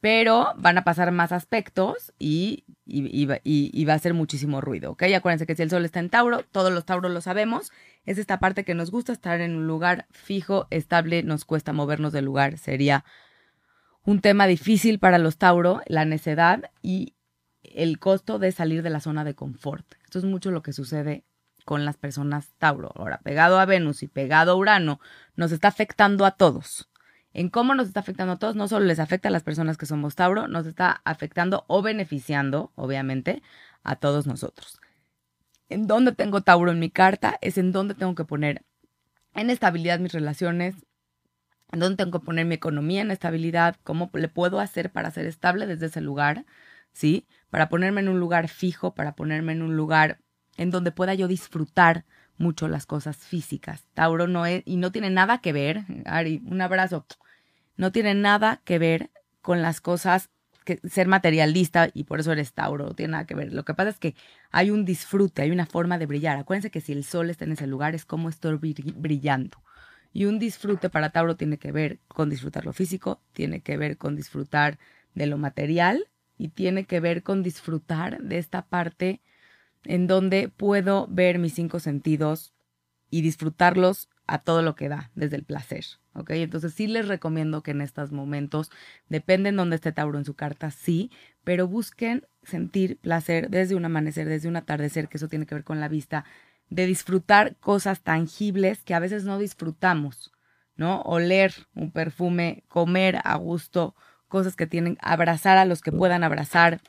pero 0.00 0.52
van 0.58 0.76
a 0.76 0.84
pasar 0.84 1.10
más 1.12 1.32
aspectos 1.32 2.12
y, 2.18 2.64
y, 2.84 3.84
va 3.84 3.94
a 3.94 3.98
ser 3.98 4.12
muchísimo 4.12 4.60
ruido, 4.60 4.92
¿ok? 4.92 5.04
Acuérdense 5.16 5.46
que 5.46 5.56
si 5.56 5.62
el 5.62 5.70
Sol 5.70 5.86
está 5.86 6.00
en 6.00 6.10
Tauro, 6.10 6.42
todos 6.42 6.70
los 6.70 6.84
Tauros 6.84 7.10
lo 7.10 7.22
sabemos, 7.22 7.72
es 8.04 8.18
esta 8.18 8.38
parte 8.38 8.64
que 8.64 8.74
nos 8.74 8.90
gusta 8.90 9.12
estar 9.12 9.40
en 9.40 9.56
un 9.56 9.66
lugar 9.66 10.06
fijo, 10.10 10.66
estable, 10.70 11.22
nos 11.22 11.46
cuesta 11.46 11.72
movernos 11.72 12.12
del 12.12 12.26
lugar, 12.26 12.58
sería 12.58 13.04
un 14.04 14.20
tema 14.20 14.46
difícil 14.46 14.98
para 14.98 15.18
los 15.18 15.38
Tauro, 15.38 15.80
la 15.86 16.04
necedad 16.04 16.70
y 16.82 17.14
el 17.62 17.98
costo 17.98 18.38
de 18.38 18.52
salir 18.52 18.82
de 18.82 18.90
la 18.90 19.00
zona 19.00 19.24
de 19.24 19.34
confort. 19.34 19.86
Esto 20.04 20.18
es 20.18 20.24
mucho 20.24 20.50
lo 20.50 20.62
que 20.62 20.72
sucede 20.72 21.24
con 21.66 21.84
las 21.84 21.96
personas 21.96 22.54
Tauro. 22.58 22.92
Ahora, 22.94 23.18
pegado 23.18 23.58
a 23.58 23.66
Venus 23.66 24.04
y 24.04 24.08
pegado 24.08 24.52
a 24.52 24.54
Urano, 24.54 25.00
nos 25.34 25.50
está 25.50 25.68
afectando 25.68 26.24
a 26.24 26.30
todos. 26.30 26.88
En 27.34 27.50
cómo 27.50 27.74
nos 27.74 27.88
está 27.88 28.00
afectando 28.00 28.34
a 28.34 28.38
todos, 28.38 28.54
no 28.54 28.68
solo 28.68 28.86
les 28.86 29.00
afecta 29.00 29.28
a 29.28 29.32
las 29.32 29.42
personas 29.42 29.76
que 29.76 29.84
somos 29.84 30.14
Tauro, 30.14 30.46
nos 30.46 30.64
está 30.64 31.02
afectando 31.04 31.64
o 31.66 31.82
beneficiando, 31.82 32.72
obviamente, 32.76 33.42
a 33.82 33.96
todos 33.96 34.28
nosotros. 34.28 34.78
En 35.68 35.88
dónde 35.88 36.12
tengo 36.12 36.40
Tauro 36.40 36.70
en 36.70 36.78
mi 36.78 36.88
carta 36.88 37.36
es 37.42 37.58
en 37.58 37.72
dónde 37.72 37.94
tengo 37.94 38.14
que 38.14 38.24
poner 38.24 38.64
en 39.34 39.50
estabilidad 39.50 39.98
mis 39.98 40.12
relaciones, 40.12 40.76
en 41.72 41.80
dónde 41.80 41.96
tengo 41.96 42.20
que 42.20 42.24
poner 42.24 42.46
mi 42.46 42.54
economía 42.54 43.02
en 43.02 43.10
estabilidad, 43.10 43.76
cómo 43.82 44.08
le 44.14 44.28
puedo 44.28 44.60
hacer 44.60 44.92
para 44.92 45.10
ser 45.10 45.26
estable 45.26 45.66
desde 45.66 45.86
ese 45.86 46.00
lugar, 46.00 46.46
¿sí? 46.92 47.26
Para 47.50 47.68
ponerme 47.68 48.02
en 48.02 48.08
un 48.08 48.20
lugar 48.20 48.46
fijo, 48.46 48.94
para 48.94 49.16
ponerme 49.16 49.52
en 49.52 49.62
un 49.62 49.76
lugar 49.76 50.20
en 50.56 50.70
donde 50.70 50.92
pueda 50.92 51.14
yo 51.14 51.28
disfrutar 51.28 52.04
mucho 52.38 52.68
las 52.68 52.86
cosas 52.86 53.16
físicas. 53.16 53.84
Tauro 53.94 54.26
no 54.26 54.46
es, 54.46 54.62
y 54.66 54.76
no 54.76 54.92
tiene 54.92 55.10
nada 55.10 55.38
que 55.38 55.52
ver, 55.52 55.84
Ari, 56.04 56.42
un 56.46 56.60
abrazo, 56.60 57.06
no 57.76 57.92
tiene 57.92 58.14
nada 58.14 58.60
que 58.64 58.78
ver 58.78 59.10
con 59.40 59.62
las 59.62 59.80
cosas 59.80 60.30
que 60.64 60.80
ser 60.88 61.06
materialista 61.06 61.88
y 61.94 62.04
por 62.04 62.18
eso 62.18 62.32
eres 62.32 62.52
Tauro, 62.52 62.86
no 62.86 62.94
tiene 62.94 63.12
nada 63.12 63.26
que 63.26 63.36
ver. 63.36 63.52
Lo 63.52 63.64
que 63.64 63.72
pasa 63.72 63.90
es 63.90 63.98
que 63.98 64.16
hay 64.50 64.70
un 64.70 64.84
disfrute, 64.84 65.42
hay 65.42 65.52
una 65.52 65.64
forma 65.64 65.96
de 65.96 66.06
brillar. 66.06 66.36
Acuérdense 66.36 66.70
que 66.70 66.80
si 66.80 66.92
el 66.92 67.04
sol 67.04 67.30
está 67.30 67.44
en 67.44 67.52
ese 67.52 67.68
lugar 67.68 67.94
es 67.94 68.04
como 68.04 68.28
estoy 68.28 68.56
brillando. 68.56 69.62
Y 70.12 70.24
un 70.24 70.38
disfrute 70.38 70.90
para 70.90 71.10
Tauro 71.10 71.36
tiene 71.36 71.58
que 71.58 71.70
ver 71.70 72.00
con 72.08 72.30
disfrutar 72.30 72.64
lo 72.64 72.72
físico, 72.72 73.20
tiene 73.32 73.60
que 73.60 73.76
ver 73.76 73.96
con 73.96 74.16
disfrutar 74.16 74.78
de 75.14 75.26
lo 75.26 75.38
material 75.38 76.08
y 76.36 76.48
tiene 76.48 76.84
que 76.84 77.00
ver 77.00 77.22
con 77.22 77.42
disfrutar 77.42 78.20
de 78.22 78.38
esta 78.38 78.62
parte 78.62 79.20
en 79.88 80.06
donde 80.06 80.48
puedo 80.48 81.06
ver 81.08 81.38
mis 81.38 81.54
cinco 81.54 81.80
sentidos 81.80 82.52
y 83.10 83.22
disfrutarlos 83.22 84.08
a 84.26 84.38
todo 84.38 84.62
lo 84.62 84.74
que 84.74 84.88
da, 84.88 85.10
desde 85.14 85.36
el 85.36 85.44
placer. 85.44 85.84
¿Ok? 86.14 86.30
Entonces 86.30 86.74
sí 86.74 86.86
les 86.86 87.06
recomiendo 87.08 87.62
que 87.62 87.70
en 87.72 87.80
estos 87.80 88.10
momentos, 88.10 88.70
depende 89.08 89.50
en 89.50 89.56
dónde 89.56 89.76
esté 89.76 89.92
Tauro 89.92 90.18
en 90.18 90.24
su 90.24 90.34
carta, 90.34 90.70
sí, 90.70 91.10
pero 91.44 91.68
busquen 91.68 92.26
sentir 92.42 92.98
placer 92.98 93.50
desde 93.50 93.74
un 93.74 93.84
amanecer, 93.84 94.28
desde 94.28 94.48
un 94.48 94.56
atardecer, 94.56 95.08
que 95.08 95.18
eso 95.18 95.28
tiene 95.28 95.46
que 95.46 95.54
ver 95.54 95.64
con 95.64 95.78
la 95.78 95.88
vista, 95.88 96.24
de 96.70 96.86
disfrutar 96.86 97.56
cosas 97.56 98.00
tangibles 98.00 98.82
que 98.82 98.94
a 98.94 98.98
veces 98.98 99.24
no 99.24 99.38
disfrutamos, 99.38 100.32
¿no? 100.74 101.02
Oler 101.02 101.54
un 101.74 101.92
perfume, 101.92 102.64
comer 102.68 103.20
a 103.22 103.36
gusto, 103.36 103.94
cosas 104.28 104.56
que 104.56 104.66
tienen, 104.66 104.98
abrazar 105.00 105.58
a 105.58 105.64
los 105.64 105.80
que 105.82 105.92
puedan 105.92 106.24
abrazar, 106.24 106.80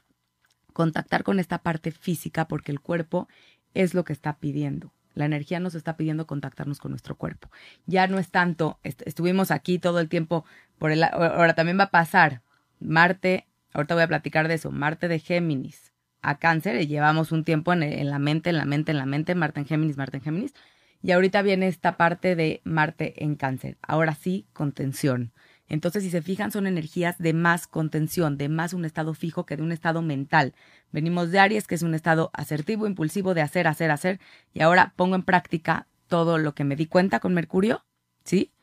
contactar 0.77 1.23
con 1.23 1.39
esta 1.39 1.57
parte 1.57 1.89
física 1.89 2.47
porque 2.47 2.71
el 2.71 2.79
cuerpo 2.79 3.27
es 3.73 3.95
lo 3.95 4.03
que 4.03 4.13
está 4.13 4.37
pidiendo. 4.37 4.93
La 5.15 5.25
energía 5.25 5.59
nos 5.59 5.73
está 5.73 5.97
pidiendo 5.97 6.27
contactarnos 6.27 6.77
con 6.77 6.91
nuestro 6.91 7.15
cuerpo. 7.15 7.49
Ya 7.87 8.05
no 8.05 8.19
es 8.19 8.29
tanto, 8.29 8.77
estuvimos 8.83 9.49
aquí 9.49 9.79
todo 9.79 9.99
el 9.99 10.07
tiempo, 10.07 10.45
por 10.77 10.91
el, 10.91 11.03
ahora 11.03 11.55
también 11.55 11.79
va 11.79 11.85
a 11.85 11.89
pasar 11.89 12.43
Marte, 12.79 13.47
ahorita 13.73 13.95
voy 13.95 14.03
a 14.03 14.07
platicar 14.07 14.47
de 14.47 14.53
eso, 14.53 14.69
Marte 14.69 15.07
de 15.07 15.17
Géminis 15.17 15.93
a 16.21 16.37
Cáncer, 16.37 16.79
y 16.79 16.85
llevamos 16.85 17.31
un 17.31 17.43
tiempo 17.43 17.73
en, 17.73 17.81
en 17.81 18.11
la 18.11 18.19
mente, 18.19 18.51
en 18.51 18.57
la 18.57 18.65
mente, 18.65 18.91
en 18.91 18.99
la 18.99 19.07
mente, 19.07 19.33
Marte 19.33 19.61
en 19.61 19.65
Géminis, 19.65 19.97
Marte 19.97 20.17
en 20.17 20.23
Géminis, 20.23 20.53
y 21.01 21.11
ahorita 21.11 21.41
viene 21.41 21.67
esta 21.67 21.97
parte 21.97 22.35
de 22.35 22.61
Marte 22.65 23.23
en 23.23 23.35
Cáncer. 23.35 23.79
Ahora 23.81 24.13
sí, 24.13 24.45
contención. 24.53 25.31
Entonces, 25.67 26.03
si 26.03 26.09
se 26.09 26.21
fijan, 26.21 26.51
son 26.51 26.65
energías 26.65 27.17
de 27.17 27.33
más 27.33 27.67
contención, 27.67 28.37
de 28.37 28.47
más 28.47 28.73
un 28.73 28.85
estado 28.85 29.13
fijo 29.13 29.45
que 29.45 29.57
de 29.57 29.63
un 29.63 29.71
estado 29.71 30.01
mental. 30.01 30.53
Venimos 30.91 31.31
de 31.31 31.39
Aries, 31.39 31.67
que 31.67 31.75
es 31.75 31.81
un 31.81 31.93
estado 31.93 32.29
asertivo, 32.33 32.87
impulsivo, 32.87 33.33
de 33.33 33.41
hacer, 33.41 33.67
hacer, 33.67 33.91
hacer, 33.91 34.19
y 34.53 34.61
ahora 34.61 34.93
pongo 34.95 35.15
en 35.15 35.23
práctica 35.23 35.87
todo 36.07 36.37
lo 36.37 36.55
que 36.55 36.63
me 36.63 36.77
di 36.77 36.85
cuenta 36.85 37.19
con 37.19 37.33
Mercurio, 37.33 37.85
¿sí? 38.23 38.53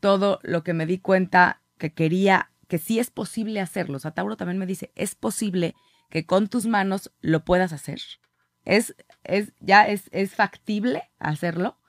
Todo 0.00 0.40
lo 0.42 0.64
que 0.64 0.74
me 0.74 0.86
di 0.86 0.98
cuenta 0.98 1.62
que 1.78 1.92
quería, 1.92 2.50
que 2.66 2.78
sí 2.78 2.98
es 2.98 3.10
posible 3.10 3.60
hacerlo. 3.60 3.96
O 3.96 4.00
sea, 4.00 4.10
Tauro 4.10 4.36
también 4.36 4.58
me 4.58 4.66
dice, 4.66 4.90
es 4.96 5.14
posible 5.14 5.74
que 6.08 6.26
con 6.26 6.48
tus 6.48 6.66
manos 6.66 7.12
lo 7.20 7.44
puedas 7.44 7.72
hacer. 7.72 8.00
Es, 8.64 8.96
es, 9.22 9.52
ya 9.60 9.86
es, 9.86 10.08
es 10.10 10.34
factible 10.34 11.10
hacerlo 11.18 11.79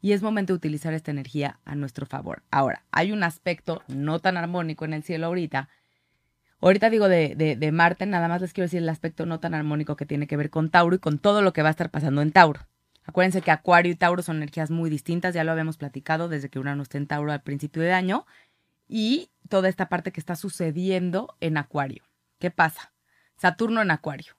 y 0.00 0.12
es 0.12 0.22
momento 0.22 0.52
de 0.52 0.56
utilizar 0.58 0.94
esta 0.94 1.10
energía 1.10 1.58
a 1.64 1.74
nuestro 1.74 2.06
favor. 2.06 2.42
Ahora, 2.50 2.84
hay 2.92 3.12
un 3.12 3.22
aspecto 3.22 3.82
no 3.88 4.20
tan 4.20 4.36
armónico 4.36 4.84
en 4.84 4.94
el 4.94 5.02
cielo 5.02 5.26
ahorita. 5.26 5.68
Ahorita 6.60 6.90
digo 6.90 7.08
de, 7.08 7.70
Marte, 7.72 8.06
nada 8.06 8.28
más 8.28 8.40
les 8.40 8.52
quiero 8.52 8.66
decir 8.66 8.82
el 8.82 8.88
aspecto 8.88 9.26
no 9.26 9.40
tan 9.40 9.54
armónico 9.54 9.96
que 9.96 10.06
tiene 10.06 10.26
que 10.26 10.36
ver 10.36 10.50
con 10.50 10.70
Tauro 10.70 10.96
y 10.96 10.98
con 10.98 11.18
todo 11.18 11.42
lo 11.42 11.52
que 11.52 11.62
va 11.62 11.68
a 11.68 11.70
estar 11.70 11.90
pasando 11.90 12.22
en 12.22 12.32
Tauro. 12.32 12.66
Acuérdense 13.04 13.40
que 13.42 13.50
Acuario 13.50 13.92
y 13.92 13.96
Tauro 13.96 14.22
son 14.22 14.36
energías 14.36 14.70
muy 14.70 14.90
distintas, 14.90 15.34
ya 15.34 15.42
lo 15.42 15.52
habíamos 15.52 15.78
platicado 15.78 16.28
desde 16.28 16.50
que 16.50 16.58
Urano 16.58 16.82
está 16.82 16.98
en 16.98 17.06
Tauro 17.06 17.32
al 17.32 17.42
principio 17.42 17.82
de 17.82 17.92
año, 17.92 18.26
y 18.86 19.30
toda 19.48 19.68
esta 19.68 19.88
parte 19.88 20.12
que 20.12 20.20
está 20.20 20.36
sucediendo 20.36 21.34
en 21.40 21.56
Acuario. 21.56 22.04
¿Qué 22.38 22.50
pasa? 22.50 22.92
Saturno 23.36 23.80
en 23.80 23.90
Acuario, 23.90 24.34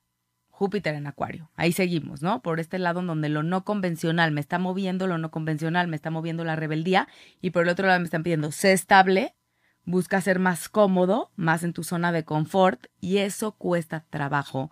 Júpiter 0.59 0.93
en 0.93 1.07
Acuario. 1.07 1.49
Ahí 1.55 1.71
seguimos, 1.71 2.21
¿no? 2.21 2.41
Por 2.41 2.59
este 2.59 2.79
lado 2.79 2.99
en 2.99 3.07
donde 3.07 3.29
lo 3.29 3.43
no 3.43 3.63
convencional 3.63 4.33
me 4.33 4.41
está 4.41 4.59
moviendo, 4.59 5.07
lo 5.07 5.17
no 5.17 5.31
convencional 5.31 5.87
me 5.87 5.95
está 5.95 6.11
moviendo 6.11 6.43
la 6.43 6.57
rebeldía, 6.57 7.07
y 7.39 7.51
por 7.51 7.63
el 7.63 7.69
otro 7.69 7.87
lado 7.87 8.01
me 8.01 8.03
están 8.03 8.23
pidiendo, 8.23 8.51
sé 8.51 8.73
estable, 8.73 9.37
busca 9.85 10.19
ser 10.19 10.37
más 10.37 10.67
cómodo, 10.67 11.31
más 11.37 11.63
en 11.63 11.71
tu 11.71 11.85
zona 11.85 12.11
de 12.11 12.25
confort, 12.25 12.87
y 12.99 13.19
eso 13.19 13.53
cuesta 13.53 14.05
trabajo. 14.09 14.69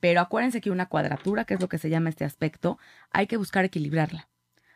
Pero 0.00 0.20
acuérdense 0.20 0.60
que 0.60 0.72
una 0.72 0.86
cuadratura, 0.86 1.44
que 1.44 1.54
es 1.54 1.60
lo 1.60 1.68
que 1.68 1.78
se 1.78 1.88
llama 1.88 2.08
este 2.08 2.24
aspecto, 2.24 2.80
hay 3.12 3.28
que 3.28 3.36
buscar 3.36 3.64
equilibrarla. 3.64 4.28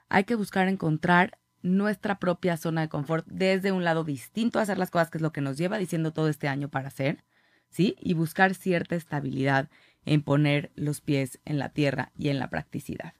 Hay 0.08 0.22
que 0.22 0.36
buscar 0.36 0.68
encontrar 0.68 1.40
nuestra 1.62 2.20
propia 2.20 2.56
zona 2.56 2.82
de 2.82 2.88
confort 2.88 3.26
desde 3.26 3.72
un 3.72 3.82
lado 3.82 4.04
distinto 4.04 4.60
a 4.60 4.62
hacer 4.62 4.78
las 4.78 4.92
cosas, 4.92 5.10
que 5.10 5.18
es 5.18 5.22
lo 5.22 5.32
que 5.32 5.40
nos 5.40 5.58
lleva 5.58 5.76
diciendo 5.76 6.12
todo 6.12 6.28
este 6.28 6.46
año 6.46 6.68
para 6.68 6.86
hacer, 6.86 7.24
¿sí? 7.68 7.96
Y 7.98 8.14
buscar 8.14 8.54
cierta 8.54 8.94
estabilidad 8.94 9.68
en 10.06 10.22
poner 10.22 10.70
los 10.76 11.00
pies 11.00 11.40
en 11.44 11.58
la 11.58 11.68
tierra 11.68 12.12
y 12.16 12.28
en 12.28 12.38
la 12.38 12.48
practicidad, 12.48 13.14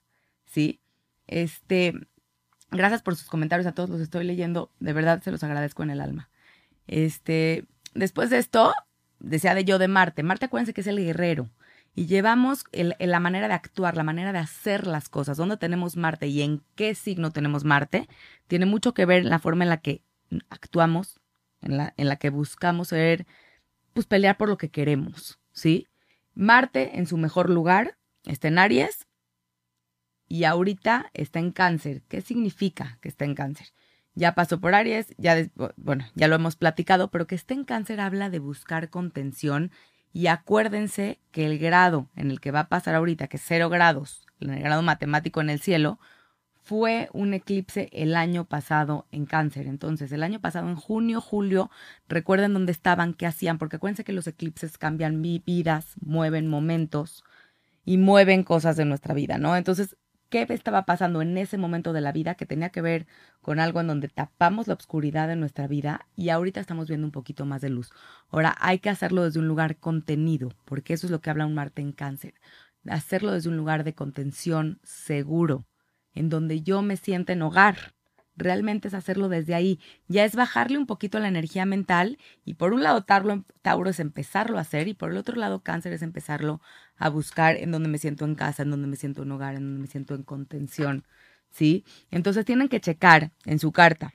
¿sí? 0.46 0.80
Este, 1.26 1.92
gracias 2.70 3.02
por 3.02 3.16
sus 3.16 3.28
comentarios, 3.28 3.66
a 3.66 3.72
todos 3.72 3.90
los 3.90 4.00
estoy 4.00 4.24
leyendo, 4.24 4.72
de 4.80 4.92
verdad 4.92 5.20
se 5.22 5.32
los 5.32 5.42
agradezco 5.42 5.82
en 5.82 5.90
el 5.90 6.00
alma. 6.00 6.30
Este, 6.86 7.66
después 7.94 8.30
de 8.30 8.38
esto, 8.38 8.72
decía 9.18 9.54
de 9.54 9.64
yo 9.64 9.78
de 9.78 9.88
Marte. 9.88 10.22
Marte, 10.22 10.46
acuérdense 10.46 10.72
que 10.72 10.80
es 10.80 10.86
el 10.86 10.98
guerrero. 10.98 11.50
Y 11.94 12.06
llevamos 12.06 12.64
el, 12.72 12.94
la 12.98 13.20
manera 13.20 13.48
de 13.48 13.54
actuar, 13.54 13.96
la 13.96 14.02
manera 14.02 14.32
de 14.32 14.38
hacer 14.38 14.86
las 14.86 15.08
cosas, 15.08 15.38
dónde 15.38 15.56
tenemos 15.56 15.96
Marte 15.96 16.28
y 16.28 16.42
en 16.42 16.62
qué 16.74 16.94
signo 16.94 17.30
tenemos 17.32 17.64
Marte, 17.64 18.08
tiene 18.46 18.66
mucho 18.66 18.94
que 18.94 19.06
ver 19.06 19.24
la 19.24 19.38
forma 19.38 19.64
en 19.64 19.70
la 19.70 19.78
que 19.78 20.02
actuamos, 20.50 21.20
en 21.62 21.78
la, 21.78 21.94
en 21.96 22.08
la 22.08 22.16
que 22.16 22.30
buscamos 22.30 22.88
ser, 22.88 23.26
pues 23.94 24.06
pelear 24.06 24.36
por 24.36 24.50
lo 24.50 24.58
que 24.58 24.68
queremos, 24.68 25.40
¿sí? 25.52 25.88
Marte 26.36 26.98
en 26.98 27.06
su 27.08 27.16
mejor 27.16 27.50
lugar 27.50 27.98
está 28.24 28.46
en 28.46 28.60
Aries 28.60 29.08
y 30.28 30.44
ahorita 30.44 31.10
está 31.14 31.40
en 31.40 31.50
Cáncer. 31.50 32.02
¿Qué 32.08 32.20
significa 32.20 32.98
que 33.00 33.08
está 33.08 33.24
en 33.24 33.34
Cáncer? 33.34 33.66
ya 34.16 34.34
pasó 34.34 34.58
por 34.60 34.74
Aries, 34.74 35.14
ya, 35.18 35.46
bueno, 35.76 36.06
ya 36.14 36.26
lo 36.26 36.34
hemos 36.34 36.56
platicado, 36.56 37.10
pero 37.10 37.26
que 37.26 37.34
esté 37.34 37.54
en 37.54 37.64
cáncer 37.64 38.00
habla 38.00 38.30
de 38.30 38.38
buscar 38.38 38.88
contención 38.88 39.70
y 40.12 40.28
acuérdense 40.28 41.20
que 41.30 41.44
el 41.44 41.58
grado 41.58 42.08
en 42.16 42.30
el 42.30 42.40
que 42.40 42.50
va 42.50 42.60
a 42.60 42.68
pasar 42.68 42.94
ahorita, 42.94 43.28
que 43.28 43.36
es 43.36 43.42
cero 43.46 43.68
grados, 43.68 44.26
el 44.40 44.58
grado 44.58 44.80
matemático 44.80 45.42
en 45.42 45.50
el 45.50 45.60
cielo, 45.60 46.00
fue 46.66 47.08
un 47.12 47.32
eclipse 47.32 47.88
el 47.92 48.16
año 48.16 48.44
pasado 48.44 49.06
en 49.12 49.24
cáncer. 49.24 49.68
Entonces, 49.68 50.10
el 50.10 50.24
año 50.24 50.40
pasado, 50.40 50.68
en 50.68 50.74
junio, 50.74 51.20
julio, 51.20 51.70
recuerden 52.08 52.54
dónde 52.54 52.72
estaban, 52.72 53.14
qué 53.14 53.24
hacían, 53.24 53.58
porque 53.58 53.76
acuérdense 53.76 54.02
que 54.02 54.12
los 54.12 54.26
eclipses 54.26 54.76
cambian 54.76 55.22
vidas, 55.22 55.94
mueven 56.00 56.48
momentos 56.48 57.22
y 57.84 57.98
mueven 57.98 58.42
cosas 58.42 58.76
de 58.76 58.84
nuestra 58.84 59.14
vida, 59.14 59.38
¿no? 59.38 59.56
Entonces, 59.56 59.96
qué 60.28 60.44
estaba 60.48 60.86
pasando 60.86 61.22
en 61.22 61.38
ese 61.38 61.56
momento 61.56 61.92
de 61.92 62.00
la 62.00 62.10
vida 62.10 62.34
que 62.34 62.46
tenía 62.46 62.70
que 62.70 62.82
ver 62.82 63.06
con 63.42 63.60
algo 63.60 63.80
en 63.80 63.86
donde 63.86 64.08
tapamos 64.08 64.66
la 64.66 64.74
oscuridad 64.74 65.28
de 65.28 65.36
nuestra 65.36 65.68
vida 65.68 66.08
y 66.16 66.30
ahorita 66.30 66.58
estamos 66.58 66.88
viendo 66.88 67.06
un 67.06 67.12
poquito 67.12 67.46
más 67.46 67.60
de 67.60 67.70
luz. 67.70 67.92
Ahora 68.28 68.56
hay 68.58 68.80
que 68.80 68.90
hacerlo 68.90 69.22
desde 69.22 69.38
un 69.38 69.46
lugar 69.46 69.76
contenido, 69.76 70.50
porque 70.64 70.94
eso 70.94 71.06
es 71.06 71.12
lo 71.12 71.20
que 71.20 71.30
habla 71.30 71.46
un 71.46 71.54
Marte 71.54 71.80
en 71.80 71.92
cáncer. 71.92 72.34
Hacerlo 72.88 73.30
desde 73.30 73.50
un 73.50 73.56
lugar 73.56 73.84
de 73.84 73.94
contención 73.94 74.80
seguro, 74.82 75.64
en 76.16 76.28
donde 76.28 76.62
yo 76.62 76.82
me 76.82 76.96
sienta 76.96 77.32
en 77.32 77.42
hogar, 77.42 77.94
realmente 78.36 78.88
es 78.88 78.94
hacerlo 78.94 79.28
desde 79.28 79.54
ahí. 79.54 79.80
Ya 80.08 80.24
es 80.24 80.34
bajarle 80.34 80.78
un 80.78 80.86
poquito 80.86 81.18
la 81.18 81.28
energía 81.28 81.66
mental 81.66 82.18
y 82.44 82.54
por 82.54 82.72
un 82.72 82.82
lado 82.82 83.04
Tauro, 83.04 83.90
es 83.90 84.00
empezarlo 84.00 84.58
a 84.58 84.62
hacer 84.62 84.88
y 84.88 84.94
por 84.94 85.10
el 85.10 85.16
otro 85.16 85.36
lado 85.36 85.62
Cáncer 85.62 85.92
es 85.92 86.02
empezarlo 86.02 86.60
a 86.96 87.08
buscar 87.08 87.56
en 87.56 87.70
donde 87.70 87.88
me 87.88 87.98
siento 87.98 88.24
en 88.24 88.34
casa, 88.34 88.62
en 88.62 88.70
donde 88.70 88.88
me 88.88 88.96
siento 88.96 89.22
en 89.22 89.32
hogar, 89.32 89.54
en 89.54 89.62
donde 89.62 89.80
me 89.80 89.86
siento 89.86 90.14
en 90.14 90.22
contención. 90.22 91.04
¿Sí? 91.50 91.84
Entonces 92.10 92.44
tienen 92.44 92.68
que 92.68 92.80
checar 92.80 93.32
en 93.44 93.58
su 93.58 93.72
carta. 93.72 94.14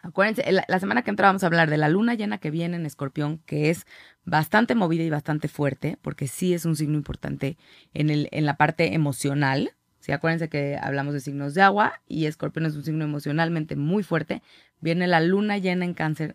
Acuérdense, 0.00 0.44
la, 0.50 0.78
semana 0.78 1.02
que 1.02 1.10
entra 1.10 1.26
vamos 1.26 1.42
a 1.42 1.46
hablar 1.46 1.68
de 1.68 1.76
la 1.76 1.88
luna 1.88 2.14
llena 2.14 2.38
que 2.38 2.50
viene 2.52 2.76
en 2.76 2.86
Escorpión, 2.86 3.38
que 3.38 3.68
es 3.68 3.84
bastante 4.24 4.76
movida 4.76 5.02
y 5.02 5.10
bastante 5.10 5.48
fuerte, 5.48 5.98
porque 6.02 6.28
sí 6.28 6.54
es 6.54 6.64
un 6.64 6.76
signo 6.76 6.96
importante 6.96 7.58
en, 7.94 8.08
el, 8.08 8.28
en 8.30 8.46
la 8.46 8.56
parte 8.56 8.94
emocional, 8.94 9.72
Sí, 10.08 10.12
acuérdense 10.12 10.48
que 10.48 10.78
hablamos 10.80 11.12
de 11.12 11.20
signos 11.20 11.52
de 11.52 11.60
agua 11.60 12.00
y 12.06 12.24
Escorpión 12.24 12.64
es 12.64 12.74
un 12.74 12.82
signo 12.82 13.04
emocionalmente 13.04 13.76
muy 13.76 14.02
fuerte. 14.02 14.42
Viene 14.80 15.06
la 15.06 15.20
luna 15.20 15.58
llena 15.58 15.84
en 15.84 15.92
cáncer 15.92 16.34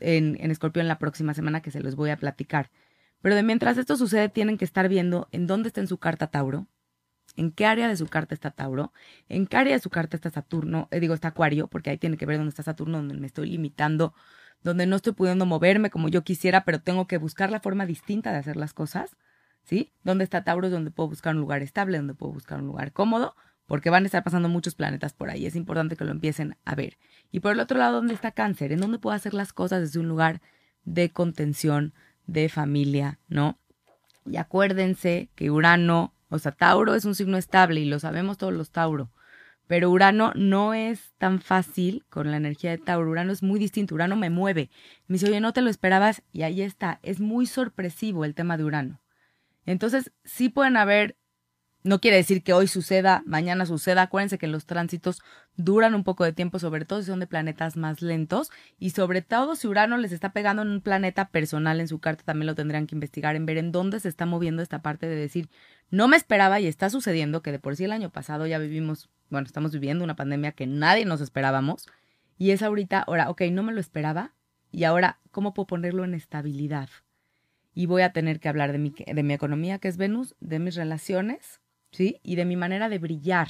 en, 0.00 0.36
en 0.40 0.50
Escorpión 0.50 0.88
la 0.88 0.98
próxima 0.98 1.32
semana 1.32 1.62
que 1.62 1.70
se 1.70 1.78
los 1.78 1.94
voy 1.94 2.10
a 2.10 2.16
platicar. 2.16 2.72
Pero 3.20 3.36
de 3.36 3.44
mientras 3.44 3.78
esto 3.78 3.96
sucede, 3.96 4.28
tienen 4.28 4.58
que 4.58 4.64
estar 4.64 4.88
viendo 4.88 5.28
en 5.30 5.46
dónde 5.46 5.68
está 5.68 5.80
en 5.80 5.86
su 5.86 5.98
carta 5.98 6.32
Tauro, 6.32 6.66
en 7.36 7.52
qué 7.52 7.64
área 7.64 7.86
de 7.86 7.96
su 7.96 8.08
carta 8.08 8.34
está 8.34 8.50
Tauro, 8.50 8.92
en 9.28 9.46
qué 9.46 9.56
área 9.56 9.74
de 9.74 9.78
su 9.78 9.88
carta 9.88 10.16
está 10.16 10.30
Saturno, 10.30 10.88
eh, 10.90 10.98
digo, 10.98 11.14
está 11.14 11.28
Acuario, 11.28 11.68
porque 11.68 11.90
ahí 11.90 11.98
tiene 11.98 12.16
que 12.16 12.26
ver 12.26 12.38
dónde 12.38 12.48
está 12.48 12.64
Saturno, 12.64 12.98
donde 12.98 13.14
me 13.14 13.28
estoy 13.28 13.48
limitando, 13.48 14.14
donde 14.64 14.86
no 14.86 14.96
estoy 14.96 15.12
pudiendo 15.12 15.46
moverme 15.46 15.90
como 15.90 16.08
yo 16.08 16.24
quisiera, 16.24 16.64
pero 16.64 16.80
tengo 16.80 17.06
que 17.06 17.18
buscar 17.18 17.52
la 17.52 17.60
forma 17.60 17.86
distinta 17.86 18.32
de 18.32 18.38
hacer 18.38 18.56
las 18.56 18.74
cosas. 18.74 19.16
¿Sí? 19.62 19.92
¿Dónde 20.04 20.24
está 20.24 20.44
Tauro? 20.44 20.70
Donde 20.70 20.90
puedo 20.90 21.08
buscar 21.08 21.34
un 21.34 21.40
lugar 21.40 21.62
estable, 21.62 21.98
donde 21.98 22.14
puedo 22.14 22.32
buscar 22.32 22.60
un 22.60 22.66
lugar 22.66 22.92
cómodo, 22.92 23.34
porque 23.66 23.90
van 23.90 24.02
a 24.04 24.06
estar 24.06 24.22
pasando 24.24 24.48
muchos 24.48 24.74
planetas 24.74 25.12
por 25.12 25.30
ahí. 25.30 25.46
Es 25.46 25.56
importante 25.56 25.96
que 25.96 26.04
lo 26.04 26.10
empiecen 26.10 26.56
a 26.64 26.74
ver. 26.74 26.98
Y 27.30 27.40
por 27.40 27.52
el 27.52 27.60
otro 27.60 27.78
lado, 27.78 27.96
¿dónde 27.96 28.14
está 28.14 28.32
Cáncer? 28.32 28.72
¿En 28.72 28.80
dónde 28.80 28.98
puedo 28.98 29.16
hacer 29.16 29.34
las 29.34 29.52
cosas 29.52 29.80
desde 29.80 30.00
un 30.00 30.08
lugar 30.08 30.40
de 30.84 31.10
contención, 31.10 31.94
de 32.26 32.48
familia, 32.48 33.18
¿no? 33.28 33.58
Y 34.26 34.36
acuérdense 34.36 35.30
que 35.34 35.50
Urano, 35.50 36.14
o 36.28 36.38
sea, 36.38 36.52
Tauro 36.52 36.94
es 36.94 37.04
un 37.04 37.14
signo 37.14 37.36
estable 37.36 37.80
y 37.80 37.84
lo 37.84 37.98
sabemos 37.98 38.38
todos 38.38 38.52
los 38.52 38.70
Tauro. 38.70 39.10
Pero 39.66 39.90
Urano 39.90 40.32
no 40.34 40.74
es 40.74 41.14
tan 41.18 41.40
fácil 41.40 42.04
con 42.10 42.30
la 42.30 42.36
energía 42.36 42.70
de 42.70 42.78
Tauro. 42.78 43.10
Urano 43.10 43.32
es 43.32 43.42
muy 43.42 43.58
distinto. 43.58 43.94
Urano 43.94 44.16
me 44.16 44.28
mueve. 44.28 44.70
Me 45.06 45.14
dice, 45.14 45.28
oye, 45.28 45.40
no 45.40 45.52
te 45.52 45.62
lo 45.62 45.70
esperabas. 45.70 46.22
Y 46.32 46.42
ahí 46.42 46.62
está. 46.62 46.98
Es 47.02 47.20
muy 47.20 47.46
sorpresivo 47.46 48.24
el 48.24 48.34
tema 48.34 48.56
de 48.56 48.64
Urano. 48.64 49.01
Entonces, 49.66 50.12
sí 50.24 50.48
pueden 50.48 50.76
haber, 50.76 51.16
no 51.84 52.00
quiere 52.00 52.16
decir 52.16 52.42
que 52.42 52.52
hoy 52.52 52.66
suceda, 52.68 53.22
mañana 53.26 53.66
suceda. 53.66 54.02
Acuérdense 54.02 54.38
que 54.38 54.46
los 54.46 54.66
tránsitos 54.66 55.20
duran 55.56 55.94
un 55.94 56.04
poco 56.04 56.24
de 56.24 56.32
tiempo, 56.32 56.58
sobre 56.58 56.84
todo 56.84 57.00
si 57.00 57.06
son 57.06 57.20
de 57.20 57.26
planetas 57.26 57.76
más 57.76 58.02
lentos. 58.02 58.50
Y 58.78 58.90
sobre 58.90 59.22
todo 59.22 59.56
si 59.56 59.66
Urano 59.66 59.96
les 59.96 60.12
está 60.12 60.32
pegando 60.32 60.62
en 60.62 60.68
un 60.68 60.80
planeta 60.80 61.28
personal 61.28 61.80
en 61.80 61.88
su 61.88 61.98
carta, 61.98 62.24
también 62.24 62.46
lo 62.46 62.54
tendrán 62.54 62.86
que 62.86 62.94
investigar 62.94 63.36
en 63.36 63.46
ver 63.46 63.58
en 63.58 63.72
dónde 63.72 64.00
se 64.00 64.08
está 64.08 64.26
moviendo 64.26 64.62
esta 64.62 64.82
parte 64.82 65.08
de 65.08 65.16
decir, 65.16 65.48
no 65.90 66.08
me 66.08 66.16
esperaba 66.16 66.60
y 66.60 66.66
está 66.66 66.88
sucediendo, 66.90 67.42
que 67.42 67.52
de 67.52 67.58
por 67.58 67.76
sí 67.76 67.84
el 67.84 67.92
año 67.92 68.10
pasado 68.10 68.46
ya 68.46 68.58
vivimos, 68.58 69.10
bueno, 69.30 69.46
estamos 69.46 69.72
viviendo 69.72 70.04
una 70.04 70.16
pandemia 70.16 70.52
que 70.52 70.66
nadie 70.66 71.04
nos 71.04 71.20
esperábamos. 71.20 71.86
Y 72.38 72.50
es 72.50 72.62
ahorita, 72.62 73.00
ahora, 73.00 73.30
ok, 73.30 73.42
no 73.52 73.62
me 73.62 73.72
lo 73.72 73.80
esperaba. 73.80 74.32
Y 74.72 74.84
ahora, 74.84 75.20
¿cómo 75.30 75.52
puedo 75.52 75.66
ponerlo 75.66 76.04
en 76.04 76.14
estabilidad? 76.14 76.88
Y 77.74 77.86
voy 77.86 78.02
a 78.02 78.12
tener 78.12 78.40
que 78.40 78.48
hablar 78.48 78.72
de 78.72 78.78
mi, 78.78 78.90
de 78.90 79.22
mi 79.22 79.34
economía, 79.34 79.78
que 79.78 79.88
es 79.88 79.96
Venus, 79.96 80.34
de 80.40 80.58
mis 80.58 80.74
relaciones, 80.74 81.60
¿sí? 81.90 82.20
Y 82.22 82.36
de 82.36 82.44
mi 82.44 82.56
manera 82.56 82.88
de 82.88 82.98
brillar, 82.98 83.48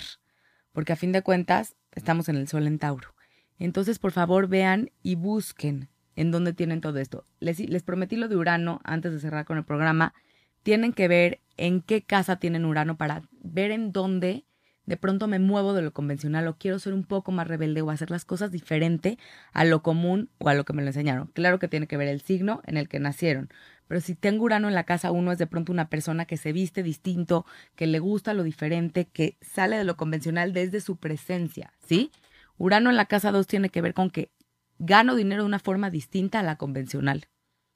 porque 0.73 0.93
a 0.93 0.97
fin 0.97 1.12
de 1.12 1.23
cuentas 1.23 1.76
estamos 1.93 2.29
en 2.29 2.37
el 2.37 2.49
Sol 2.49 2.67
en 2.67 2.79
Tauro. 2.79 3.14
Entonces, 3.59 3.99
por 3.99 4.12
favor, 4.12 4.49
vean 4.49 4.91
y 5.02 5.14
busquen 5.14 5.88
en 6.17 6.31
dónde 6.31 6.52
tienen 6.52 6.81
todo 6.81 6.99
esto. 6.99 7.25
Les, 7.41 7.59
les 7.61 7.83
prometí 7.83 8.17
lo 8.17 8.29
de 8.29 8.37
Urano 8.37 8.81
antes 8.85 9.12
de 9.12 9.21
cerrar 9.21 9.45
con 9.45 9.59
el 9.59 9.64
programa. 9.64 10.14
Tienen 10.62 10.93
que 10.93 11.09
ver 11.09 11.41
en 11.57 11.81
qué 11.81 12.02
casa 12.02 12.37
tienen 12.37 12.64
Urano 12.64 12.97
para 12.97 13.23
ver 13.43 13.71
en 13.71 13.93
dónde 13.93 14.45
de 14.87 14.97
pronto 14.97 15.29
me 15.29 15.39
muevo 15.39 15.75
de 15.75 15.83
lo 15.83 15.93
convencional 15.93 16.49
o 16.49 16.57
quiero 16.57 16.79
ser 16.79 16.93
un 16.93 17.05
poco 17.05 17.33
más 17.33 17.47
rebelde 17.47 17.83
o 17.83 17.91
hacer 17.91 18.11
las 18.11 18.25
cosas 18.25 18.51
diferente 18.51 19.19
a 19.53 19.65
lo 19.65 19.83
común 19.83 20.29
o 20.39 20.49
a 20.49 20.55
lo 20.55 20.65
que 20.65 20.73
me 20.73 20.83
lo 20.83 20.89
enseñaron. 20.89 21.29
Claro 21.29 21.59
que 21.59 21.69
tiene 21.69 21.87
que 21.87 21.97
ver 21.97 22.09
el 22.09 22.21
signo 22.21 22.62
en 22.67 22.77
el 22.77 22.89
que 22.89 22.99
nacieron, 22.99 23.51
pero 23.87 24.01
si 24.01 24.15
tengo 24.15 24.45
Urano 24.45 24.69
en 24.69 24.75
la 24.75 24.85
casa 24.85 25.12
uno 25.12 25.33
es 25.33 25.39
de 25.39 25.47
pronto 25.47 25.71
una 25.71 25.89
persona 25.89 26.25
que 26.25 26.37
se 26.37 26.53
viste 26.53 26.83
distinto, 26.83 27.47
que 27.77 27.87
le 27.87 27.99
gusta 27.99 28.35
lo 28.35 28.43
diferente, 28.43 29.07
que 29.07 29.37
sale 29.41 29.77
de 29.77 29.85
lo 29.85 29.97
convencional 29.97 30.53
desde 30.53 30.81
su 30.81 30.97
presencia, 30.97 31.73
¿sí? 31.87 32.11
Urano 32.59 32.91
en 32.91 32.97
la 32.97 33.07
casa 33.07 33.33
dos 33.33 33.47
tiene 33.47 33.69
que 33.69 33.83
ver 33.83 33.95
con 33.95 34.11
que 34.11 34.31
gano 34.79 35.15
dinero 35.15 35.43
de 35.43 35.47
una 35.47 35.59
forma 35.59 35.91
distinta 35.91 36.41
a 36.41 36.43
la 36.43 36.57
convencional, 36.57 37.27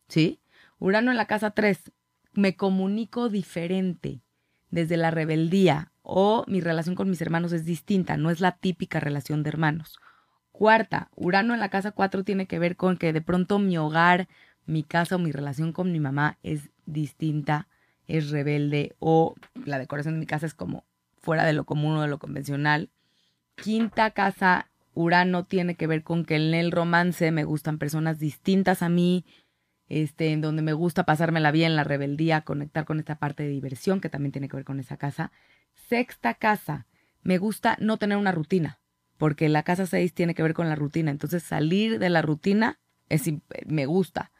¿sí? 0.08 0.40
Urano 0.78 1.10
en 1.10 1.16
la 1.16 1.26
casa 1.26 1.50
tres, 1.52 1.92
me 2.32 2.56
comunico 2.56 3.28
diferente 3.28 4.22
desde 4.70 4.96
la 4.96 5.10
rebeldía 5.10 5.92
o 6.08 6.44
mi 6.46 6.60
relación 6.60 6.94
con 6.94 7.10
mis 7.10 7.20
hermanos 7.20 7.52
es 7.52 7.64
distinta, 7.64 8.16
no 8.16 8.30
es 8.30 8.40
la 8.40 8.52
típica 8.52 9.00
relación 9.00 9.42
de 9.42 9.48
hermanos. 9.48 9.98
Cuarta, 10.52 11.10
Urano 11.16 11.52
en 11.52 11.60
la 11.60 11.68
casa 11.68 11.90
cuatro 11.90 12.22
tiene 12.22 12.46
que 12.46 12.60
ver 12.60 12.76
con 12.76 12.96
que 12.96 13.12
de 13.12 13.20
pronto 13.20 13.58
mi 13.58 13.76
hogar 13.76 14.28
mi 14.66 14.84
casa 14.84 15.16
o 15.16 15.18
mi 15.18 15.32
relación 15.32 15.72
con 15.72 15.90
mi 15.90 15.98
mamá 15.98 16.38
es 16.44 16.70
distinta, 16.86 17.66
es 18.06 18.30
rebelde 18.30 18.94
o 19.00 19.34
la 19.64 19.78
decoración 19.80 20.14
de 20.14 20.20
mi 20.20 20.26
casa 20.26 20.46
es 20.46 20.54
como 20.54 20.84
fuera 21.18 21.44
de 21.44 21.52
lo 21.52 21.64
común 21.64 21.96
o 21.96 22.02
de 22.02 22.08
lo 22.08 22.18
convencional. 22.18 22.88
Quinta 23.56 24.12
casa, 24.12 24.70
Urano 24.94 25.44
tiene 25.44 25.74
que 25.74 25.88
ver 25.88 26.04
con 26.04 26.24
que 26.24 26.36
en 26.36 26.54
el 26.54 26.70
romance 26.70 27.32
me 27.32 27.42
gustan 27.42 27.78
personas 27.78 28.20
distintas 28.20 28.80
a 28.82 28.88
mí, 28.88 29.24
este, 29.88 30.32
en 30.32 30.40
donde 30.40 30.62
me 30.62 30.72
gusta 30.72 31.04
pasármela 31.04 31.50
bien, 31.50 31.74
la 31.74 31.82
rebeldía, 31.82 32.42
conectar 32.42 32.84
con 32.84 33.00
esta 33.00 33.16
parte 33.18 33.42
de 33.42 33.48
diversión 33.48 34.00
que 34.00 34.08
también 34.08 34.30
tiene 34.30 34.48
que 34.48 34.56
ver 34.56 34.64
con 34.64 34.78
esa 34.78 34.96
casa. 34.96 35.32
Sexta 35.88 36.34
casa, 36.34 36.86
me 37.22 37.38
gusta 37.38 37.76
no 37.80 37.96
tener 37.96 38.18
una 38.18 38.32
rutina, 38.32 38.80
porque 39.18 39.48
la 39.48 39.62
casa 39.62 39.86
6 39.86 40.14
tiene 40.14 40.34
que 40.34 40.42
ver 40.42 40.54
con 40.54 40.68
la 40.68 40.74
rutina, 40.74 41.10
entonces 41.10 41.42
salir 41.42 41.98
de 41.98 42.10
la 42.10 42.22
rutina 42.22 42.80
es, 43.08 43.22
me 43.66 43.86
gusta, 43.86 44.32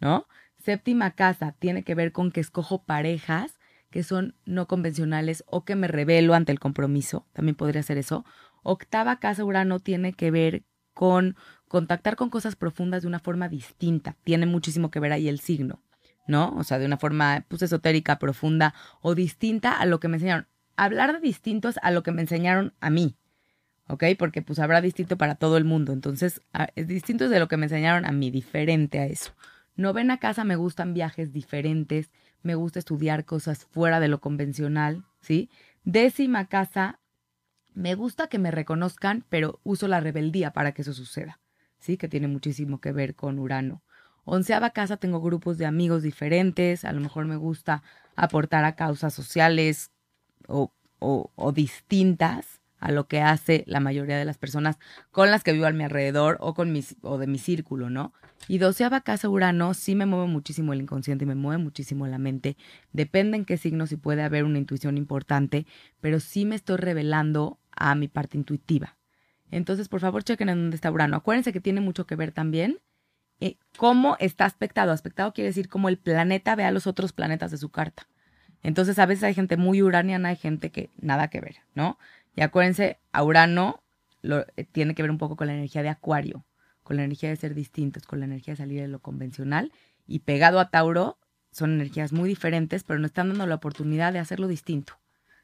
¿no? 0.00 0.26
Séptima 0.58 1.10
casa 1.10 1.54
tiene 1.58 1.82
que 1.82 1.94
ver 1.94 2.12
con 2.12 2.30
que 2.30 2.40
escojo 2.40 2.84
parejas 2.84 3.58
que 3.90 4.02
son 4.02 4.34
no 4.44 4.66
convencionales 4.66 5.44
o 5.46 5.64
que 5.64 5.76
me 5.76 5.86
revelo 5.86 6.34
ante 6.34 6.50
el 6.50 6.58
compromiso, 6.58 7.26
también 7.32 7.54
podría 7.54 7.82
ser 7.82 7.98
eso. 7.98 8.24
Octava 8.62 9.20
casa 9.20 9.44
Urano 9.44 9.78
tiene 9.78 10.14
que 10.14 10.30
ver 10.30 10.64
con 10.94 11.36
contactar 11.68 12.16
con 12.16 12.30
cosas 12.30 12.56
profundas 12.56 13.02
de 13.02 13.08
una 13.08 13.20
forma 13.20 13.48
distinta. 13.48 14.16
Tiene 14.24 14.46
muchísimo 14.46 14.90
que 14.90 15.00
ver 15.00 15.12
ahí 15.12 15.28
el 15.28 15.38
signo, 15.38 15.82
¿no? 16.26 16.54
O 16.56 16.64
sea, 16.64 16.78
de 16.78 16.86
una 16.86 16.96
forma 16.96 17.44
pues, 17.48 17.62
esotérica, 17.62 18.18
profunda 18.18 18.74
o 19.00 19.14
distinta 19.14 19.72
a 19.78 19.86
lo 19.86 20.00
que 20.00 20.08
me 20.08 20.16
enseñaron. 20.16 20.46
Hablar 20.76 21.12
de 21.12 21.20
distintos 21.20 21.78
a 21.82 21.90
lo 21.90 22.02
que 22.02 22.12
me 22.12 22.22
enseñaron 22.22 22.74
a 22.80 22.90
mí, 22.90 23.16
¿ok? 23.88 24.04
Porque 24.18 24.42
pues 24.42 24.58
habrá 24.58 24.80
distinto 24.80 25.16
para 25.16 25.36
todo 25.36 25.56
el 25.56 25.64
mundo. 25.64 25.92
Entonces, 25.92 26.40
es 26.74 26.86
distinto 26.88 27.28
de 27.28 27.38
lo 27.38 27.48
que 27.48 27.56
me 27.56 27.66
enseñaron 27.66 28.06
a 28.06 28.12
mí, 28.12 28.30
diferente 28.30 28.98
a 28.98 29.06
eso. 29.06 29.32
Novena 29.76 30.18
casa 30.18 30.44
me 30.44 30.56
gustan 30.56 30.94
viajes 30.94 31.32
diferentes, 31.32 32.10
me 32.42 32.54
gusta 32.54 32.78
estudiar 32.78 33.24
cosas 33.24 33.64
fuera 33.64 34.00
de 34.00 34.08
lo 34.08 34.20
convencional, 34.20 35.04
¿sí? 35.20 35.50
Décima 35.84 36.46
casa, 36.46 37.00
me 37.74 37.94
gusta 37.94 38.28
que 38.28 38.38
me 38.38 38.50
reconozcan, 38.50 39.24
pero 39.28 39.60
uso 39.64 39.88
la 39.88 40.00
rebeldía 40.00 40.52
para 40.52 40.72
que 40.72 40.82
eso 40.82 40.92
suceda, 40.92 41.40
¿sí? 41.80 41.96
Que 41.96 42.08
tiene 42.08 42.28
muchísimo 42.28 42.80
que 42.80 42.92
ver 42.92 43.16
con 43.16 43.38
Urano. 43.38 43.82
Onceava 44.24 44.70
casa, 44.70 44.96
tengo 44.96 45.20
grupos 45.20 45.58
de 45.58 45.66
amigos 45.66 46.02
diferentes, 46.02 46.84
a 46.84 46.92
lo 46.92 47.00
mejor 47.00 47.26
me 47.26 47.36
gusta 47.36 47.82
aportar 48.16 48.64
a 48.64 48.76
causas 48.76 49.12
sociales 49.12 49.90
o, 50.48 50.72
o, 50.98 51.52
distintas, 51.52 52.60
a 52.78 52.92
lo 52.92 53.08
que 53.08 53.22
hace 53.22 53.64
la 53.66 53.80
mayoría 53.80 54.18
de 54.18 54.26
las 54.26 54.36
personas 54.36 54.78
con 55.10 55.30
las 55.30 55.42
que 55.42 55.52
vivo 55.52 55.64
a 55.64 55.72
mi 55.72 55.84
alrededor 55.84 56.36
o, 56.40 56.52
con 56.52 56.70
mis, 56.70 56.96
o 57.00 57.16
de 57.16 57.26
mi 57.26 57.38
círculo, 57.38 57.88
¿no? 57.88 58.12
Y 58.46 58.58
doceava 58.58 59.00
casa 59.00 59.28
Urano 59.30 59.72
sí 59.72 59.94
me 59.94 60.04
mueve 60.04 60.26
muchísimo 60.26 60.74
el 60.74 60.82
inconsciente, 60.82 61.24
me 61.24 61.34
mueve 61.34 61.62
muchísimo 61.62 62.06
la 62.06 62.18
mente. 62.18 62.58
Depende 62.92 63.38
en 63.38 63.46
qué 63.46 63.56
signo 63.56 63.86
si 63.86 63.96
puede 63.96 64.22
haber 64.22 64.44
una 64.44 64.58
intuición 64.58 64.98
importante, 64.98 65.66
pero 66.02 66.20
sí 66.20 66.44
me 66.44 66.56
estoy 66.56 66.76
revelando 66.76 67.58
a 67.74 67.94
mi 67.94 68.08
parte 68.08 68.36
intuitiva. 68.36 68.96
Entonces, 69.50 69.88
por 69.88 70.00
favor, 70.00 70.22
chequen 70.22 70.50
en 70.50 70.58
dónde 70.58 70.76
está 70.76 70.90
Urano. 70.90 71.16
Acuérdense 71.16 71.52
que 71.52 71.60
tiene 71.60 71.80
mucho 71.80 72.06
que 72.06 72.16
ver 72.16 72.32
también 72.32 72.80
eh, 73.40 73.56
cómo 73.76 74.16
está 74.20 74.44
aspectado. 74.44 74.92
Aspectado 74.92 75.32
quiere 75.32 75.48
decir 75.48 75.68
cómo 75.68 75.88
el 75.88 75.96
planeta 75.96 76.54
ve 76.54 76.64
a 76.64 76.70
los 76.70 76.86
otros 76.86 77.12
planetas 77.12 77.50
de 77.50 77.56
su 77.56 77.70
carta. 77.70 78.06
Entonces, 78.64 78.98
a 78.98 79.06
veces 79.06 79.24
hay 79.24 79.34
gente 79.34 79.58
muy 79.58 79.82
uraniana, 79.82 80.30
hay 80.30 80.36
gente 80.36 80.70
que 80.70 80.90
nada 81.00 81.28
que 81.28 81.40
ver, 81.40 81.56
¿no? 81.74 81.98
Y 82.34 82.40
acuérdense, 82.40 82.98
a 83.12 83.22
Urano 83.22 83.82
eh, 84.22 84.64
tiene 84.72 84.94
que 84.94 85.02
ver 85.02 85.10
un 85.10 85.18
poco 85.18 85.36
con 85.36 85.46
la 85.46 85.54
energía 85.54 85.82
de 85.82 85.90
Acuario, 85.90 86.46
con 86.82 86.96
la 86.96 87.04
energía 87.04 87.28
de 87.28 87.36
ser 87.36 87.54
distintos, 87.54 88.06
con 88.06 88.20
la 88.20 88.24
energía 88.24 88.54
de 88.54 88.58
salir 88.58 88.80
de 88.80 88.88
lo 88.88 89.00
convencional. 89.00 89.70
Y 90.06 90.20
pegado 90.20 90.58
a 90.60 90.70
Tauro, 90.70 91.18
son 91.50 91.74
energías 91.74 92.14
muy 92.14 92.26
diferentes, 92.26 92.84
pero 92.84 92.98
nos 92.98 93.10
están 93.10 93.28
dando 93.28 93.46
la 93.46 93.54
oportunidad 93.54 94.14
de 94.14 94.18
hacerlo 94.18 94.48
distinto, 94.48 94.94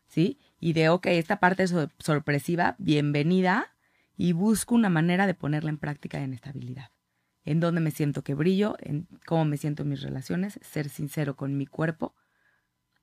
¿sí? 0.08 0.38
Y 0.58 0.72
de, 0.72 0.88
ok, 0.88 1.06
esta 1.08 1.40
parte 1.40 1.64
es 1.64 1.74
sorpresiva, 1.98 2.74
bienvenida, 2.78 3.68
y 4.16 4.32
busco 4.32 4.74
una 4.74 4.88
manera 4.88 5.26
de 5.26 5.34
ponerla 5.34 5.68
en 5.68 5.78
práctica 5.78 6.22
en 6.22 6.32
estabilidad. 6.32 6.90
En 7.44 7.60
dónde 7.60 7.82
me 7.82 7.90
siento 7.90 8.22
que 8.22 8.34
brillo, 8.34 8.76
en 8.80 9.06
cómo 9.26 9.44
me 9.44 9.58
siento 9.58 9.82
en 9.82 9.90
mis 9.90 10.00
relaciones, 10.00 10.58
ser 10.62 10.88
sincero 10.88 11.36
con 11.36 11.58
mi 11.58 11.66
cuerpo 11.66 12.14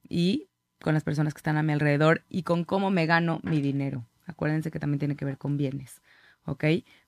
y 0.09 0.49
con 0.81 0.93
las 0.93 1.03
personas 1.03 1.33
que 1.33 1.39
están 1.39 1.57
a 1.57 1.63
mi 1.63 1.73
alrededor 1.73 2.23
y 2.29 2.43
con 2.43 2.63
cómo 2.63 2.89
me 2.91 3.05
gano 3.05 3.39
mi 3.43 3.61
dinero. 3.61 4.05
Acuérdense 4.25 4.71
que 4.71 4.79
también 4.79 4.99
tiene 4.99 5.15
que 5.15 5.25
ver 5.25 5.37
con 5.37 5.57
bienes. 5.57 6.01
¿Ok? 6.45 6.63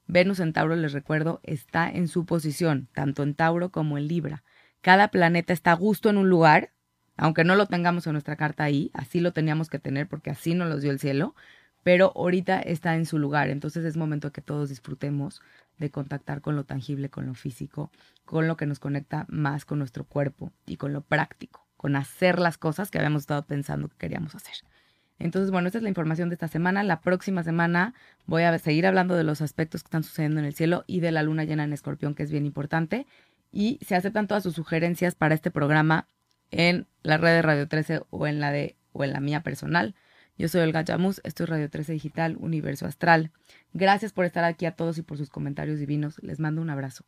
Venus 0.08 0.40
en 0.40 0.54
Tauro, 0.54 0.76
les 0.76 0.92
recuerdo, 0.92 1.40
está 1.44 1.90
en 1.90 2.08
su 2.08 2.26
posición, 2.26 2.90
tanto 2.94 3.24
en 3.24 3.36
Tauro 3.36 3.70
como 3.70 3.98
en 3.98 4.08
Libra. 4.08 4.44
Cada 4.82 5.10
planeta 5.10 5.54
está 5.54 5.72
a 5.72 5.76
gusto 5.76 6.10
en 6.10 6.18
un 6.18 6.30
lugar, 6.30 6.72
aunque 7.16 7.44
no 7.44 7.56
lo 7.56 7.68
tengamos 7.68 8.08
en 8.08 8.14
nuestra 8.14 8.36
carta 8.36 8.64
ahí, 8.64 8.92
así 8.94 9.20
lo 9.20 9.34
teníamos 9.34 9.70
que 9.70 9.80
tener 9.80 10.08
porque 10.08 10.30
así 10.30 10.56
nos 10.56 10.70
los 10.70 10.82
dio 10.82 10.92
el 10.92 11.00
cielo, 11.00 11.36
pero 11.84 12.12
ahorita 12.16 12.60
está 12.62 12.96
en 12.96 13.06
su 13.06 13.20
lugar, 13.20 13.50
entonces 13.50 13.86
es 13.86 13.98
momento 13.98 14.32
que 14.32 14.42
todos 14.42 14.70
disfrutemos 14.70 15.42
de 15.78 15.92
contactar 15.92 16.42
con 16.42 16.56
lo 16.56 16.64
tangible, 16.64 17.10
con 17.10 17.26
lo 17.26 17.34
físico, 17.34 17.92
con 18.26 18.48
lo 18.48 18.58
que 18.58 18.66
nos 18.66 18.80
conecta 18.80 19.26
más 19.30 19.64
con 19.66 19.80
nuestro 19.80 20.06
cuerpo 20.06 20.52
y 20.66 20.78
con 20.78 20.92
lo 20.92 21.02
práctico 21.02 21.68
con 21.80 21.96
hacer 21.96 22.39
las 22.39 22.58
cosas 22.58 22.92
que 22.92 22.98
habíamos 22.98 23.22
estado 23.22 23.44
pensando 23.44 23.88
que 23.88 23.96
queríamos 23.96 24.36
hacer. 24.36 24.56
Entonces, 25.18 25.50
bueno, 25.50 25.68
esta 25.68 25.78
es 25.78 25.84
la 25.84 25.88
información 25.88 26.28
de 26.28 26.34
esta 26.34 26.50
semana. 26.50 26.84
La 26.84 27.00
próxima 27.00 27.42
semana 27.42 27.94
voy 28.26 28.44
a 28.44 28.60
seguir 28.60 28.86
hablando 28.86 29.15
de 29.15 29.24
los 29.24 29.42
aspectos 29.42 29.82
que 29.82 29.88
están 29.88 30.04
sucediendo 30.04 30.42
en 30.42 30.46
el 30.46 30.54
cielo 30.54 30.84
y 30.88 31.00
de 31.00 31.13
la 31.13 31.24
luna 31.24 31.46
llena 31.46 31.63
en 31.63 31.72
escorpión, 31.72 32.15
que 32.15 32.24
es 32.24 32.32
bien 32.32 32.46
importante. 32.46 33.08
Y 33.50 33.80
se 33.82 33.96
aceptan 33.96 34.28
todas 34.28 34.44
sus 34.44 34.56
sugerencias 34.56 35.15
para 35.15 35.36
este 35.36 35.52
programa 35.52 36.06
en 36.52 36.86
la 37.02 37.18
red 37.18 37.30
de 37.30 37.42
Radio 37.44 37.68
13 37.70 38.02
o 38.10 38.28
en 38.28 38.42
la 38.42 38.52
de 38.52 38.76
o 38.92 39.06
en 39.06 39.13
la 39.13 39.22
mía 39.22 39.42
personal. 39.42 39.96
Yo 40.38 40.50
soy 40.50 40.60
Olga 40.60 40.82
Yamus, 40.82 41.22
esto 41.24 41.44
es 41.44 41.50
Radio 41.50 41.70
13 41.70 41.94
Digital, 41.94 42.36
Universo 42.38 42.88
Astral. 42.88 43.32
Gracias 43.72 44.12
por 44.12 44.26
estar 44.26 44.44
aquí 44.44 44.65
a 44.65 44.76
todos 44.76 44.98
y 44.98 45.02
por 45.02 45.18
sus 45.18 45.30
comentarios 45.30 45.80
divinos. 45.80 46.22
Les 46.22 46.42
mando 46.42 46.62
un 46.62 46.70
abrazo. 46.70 47.06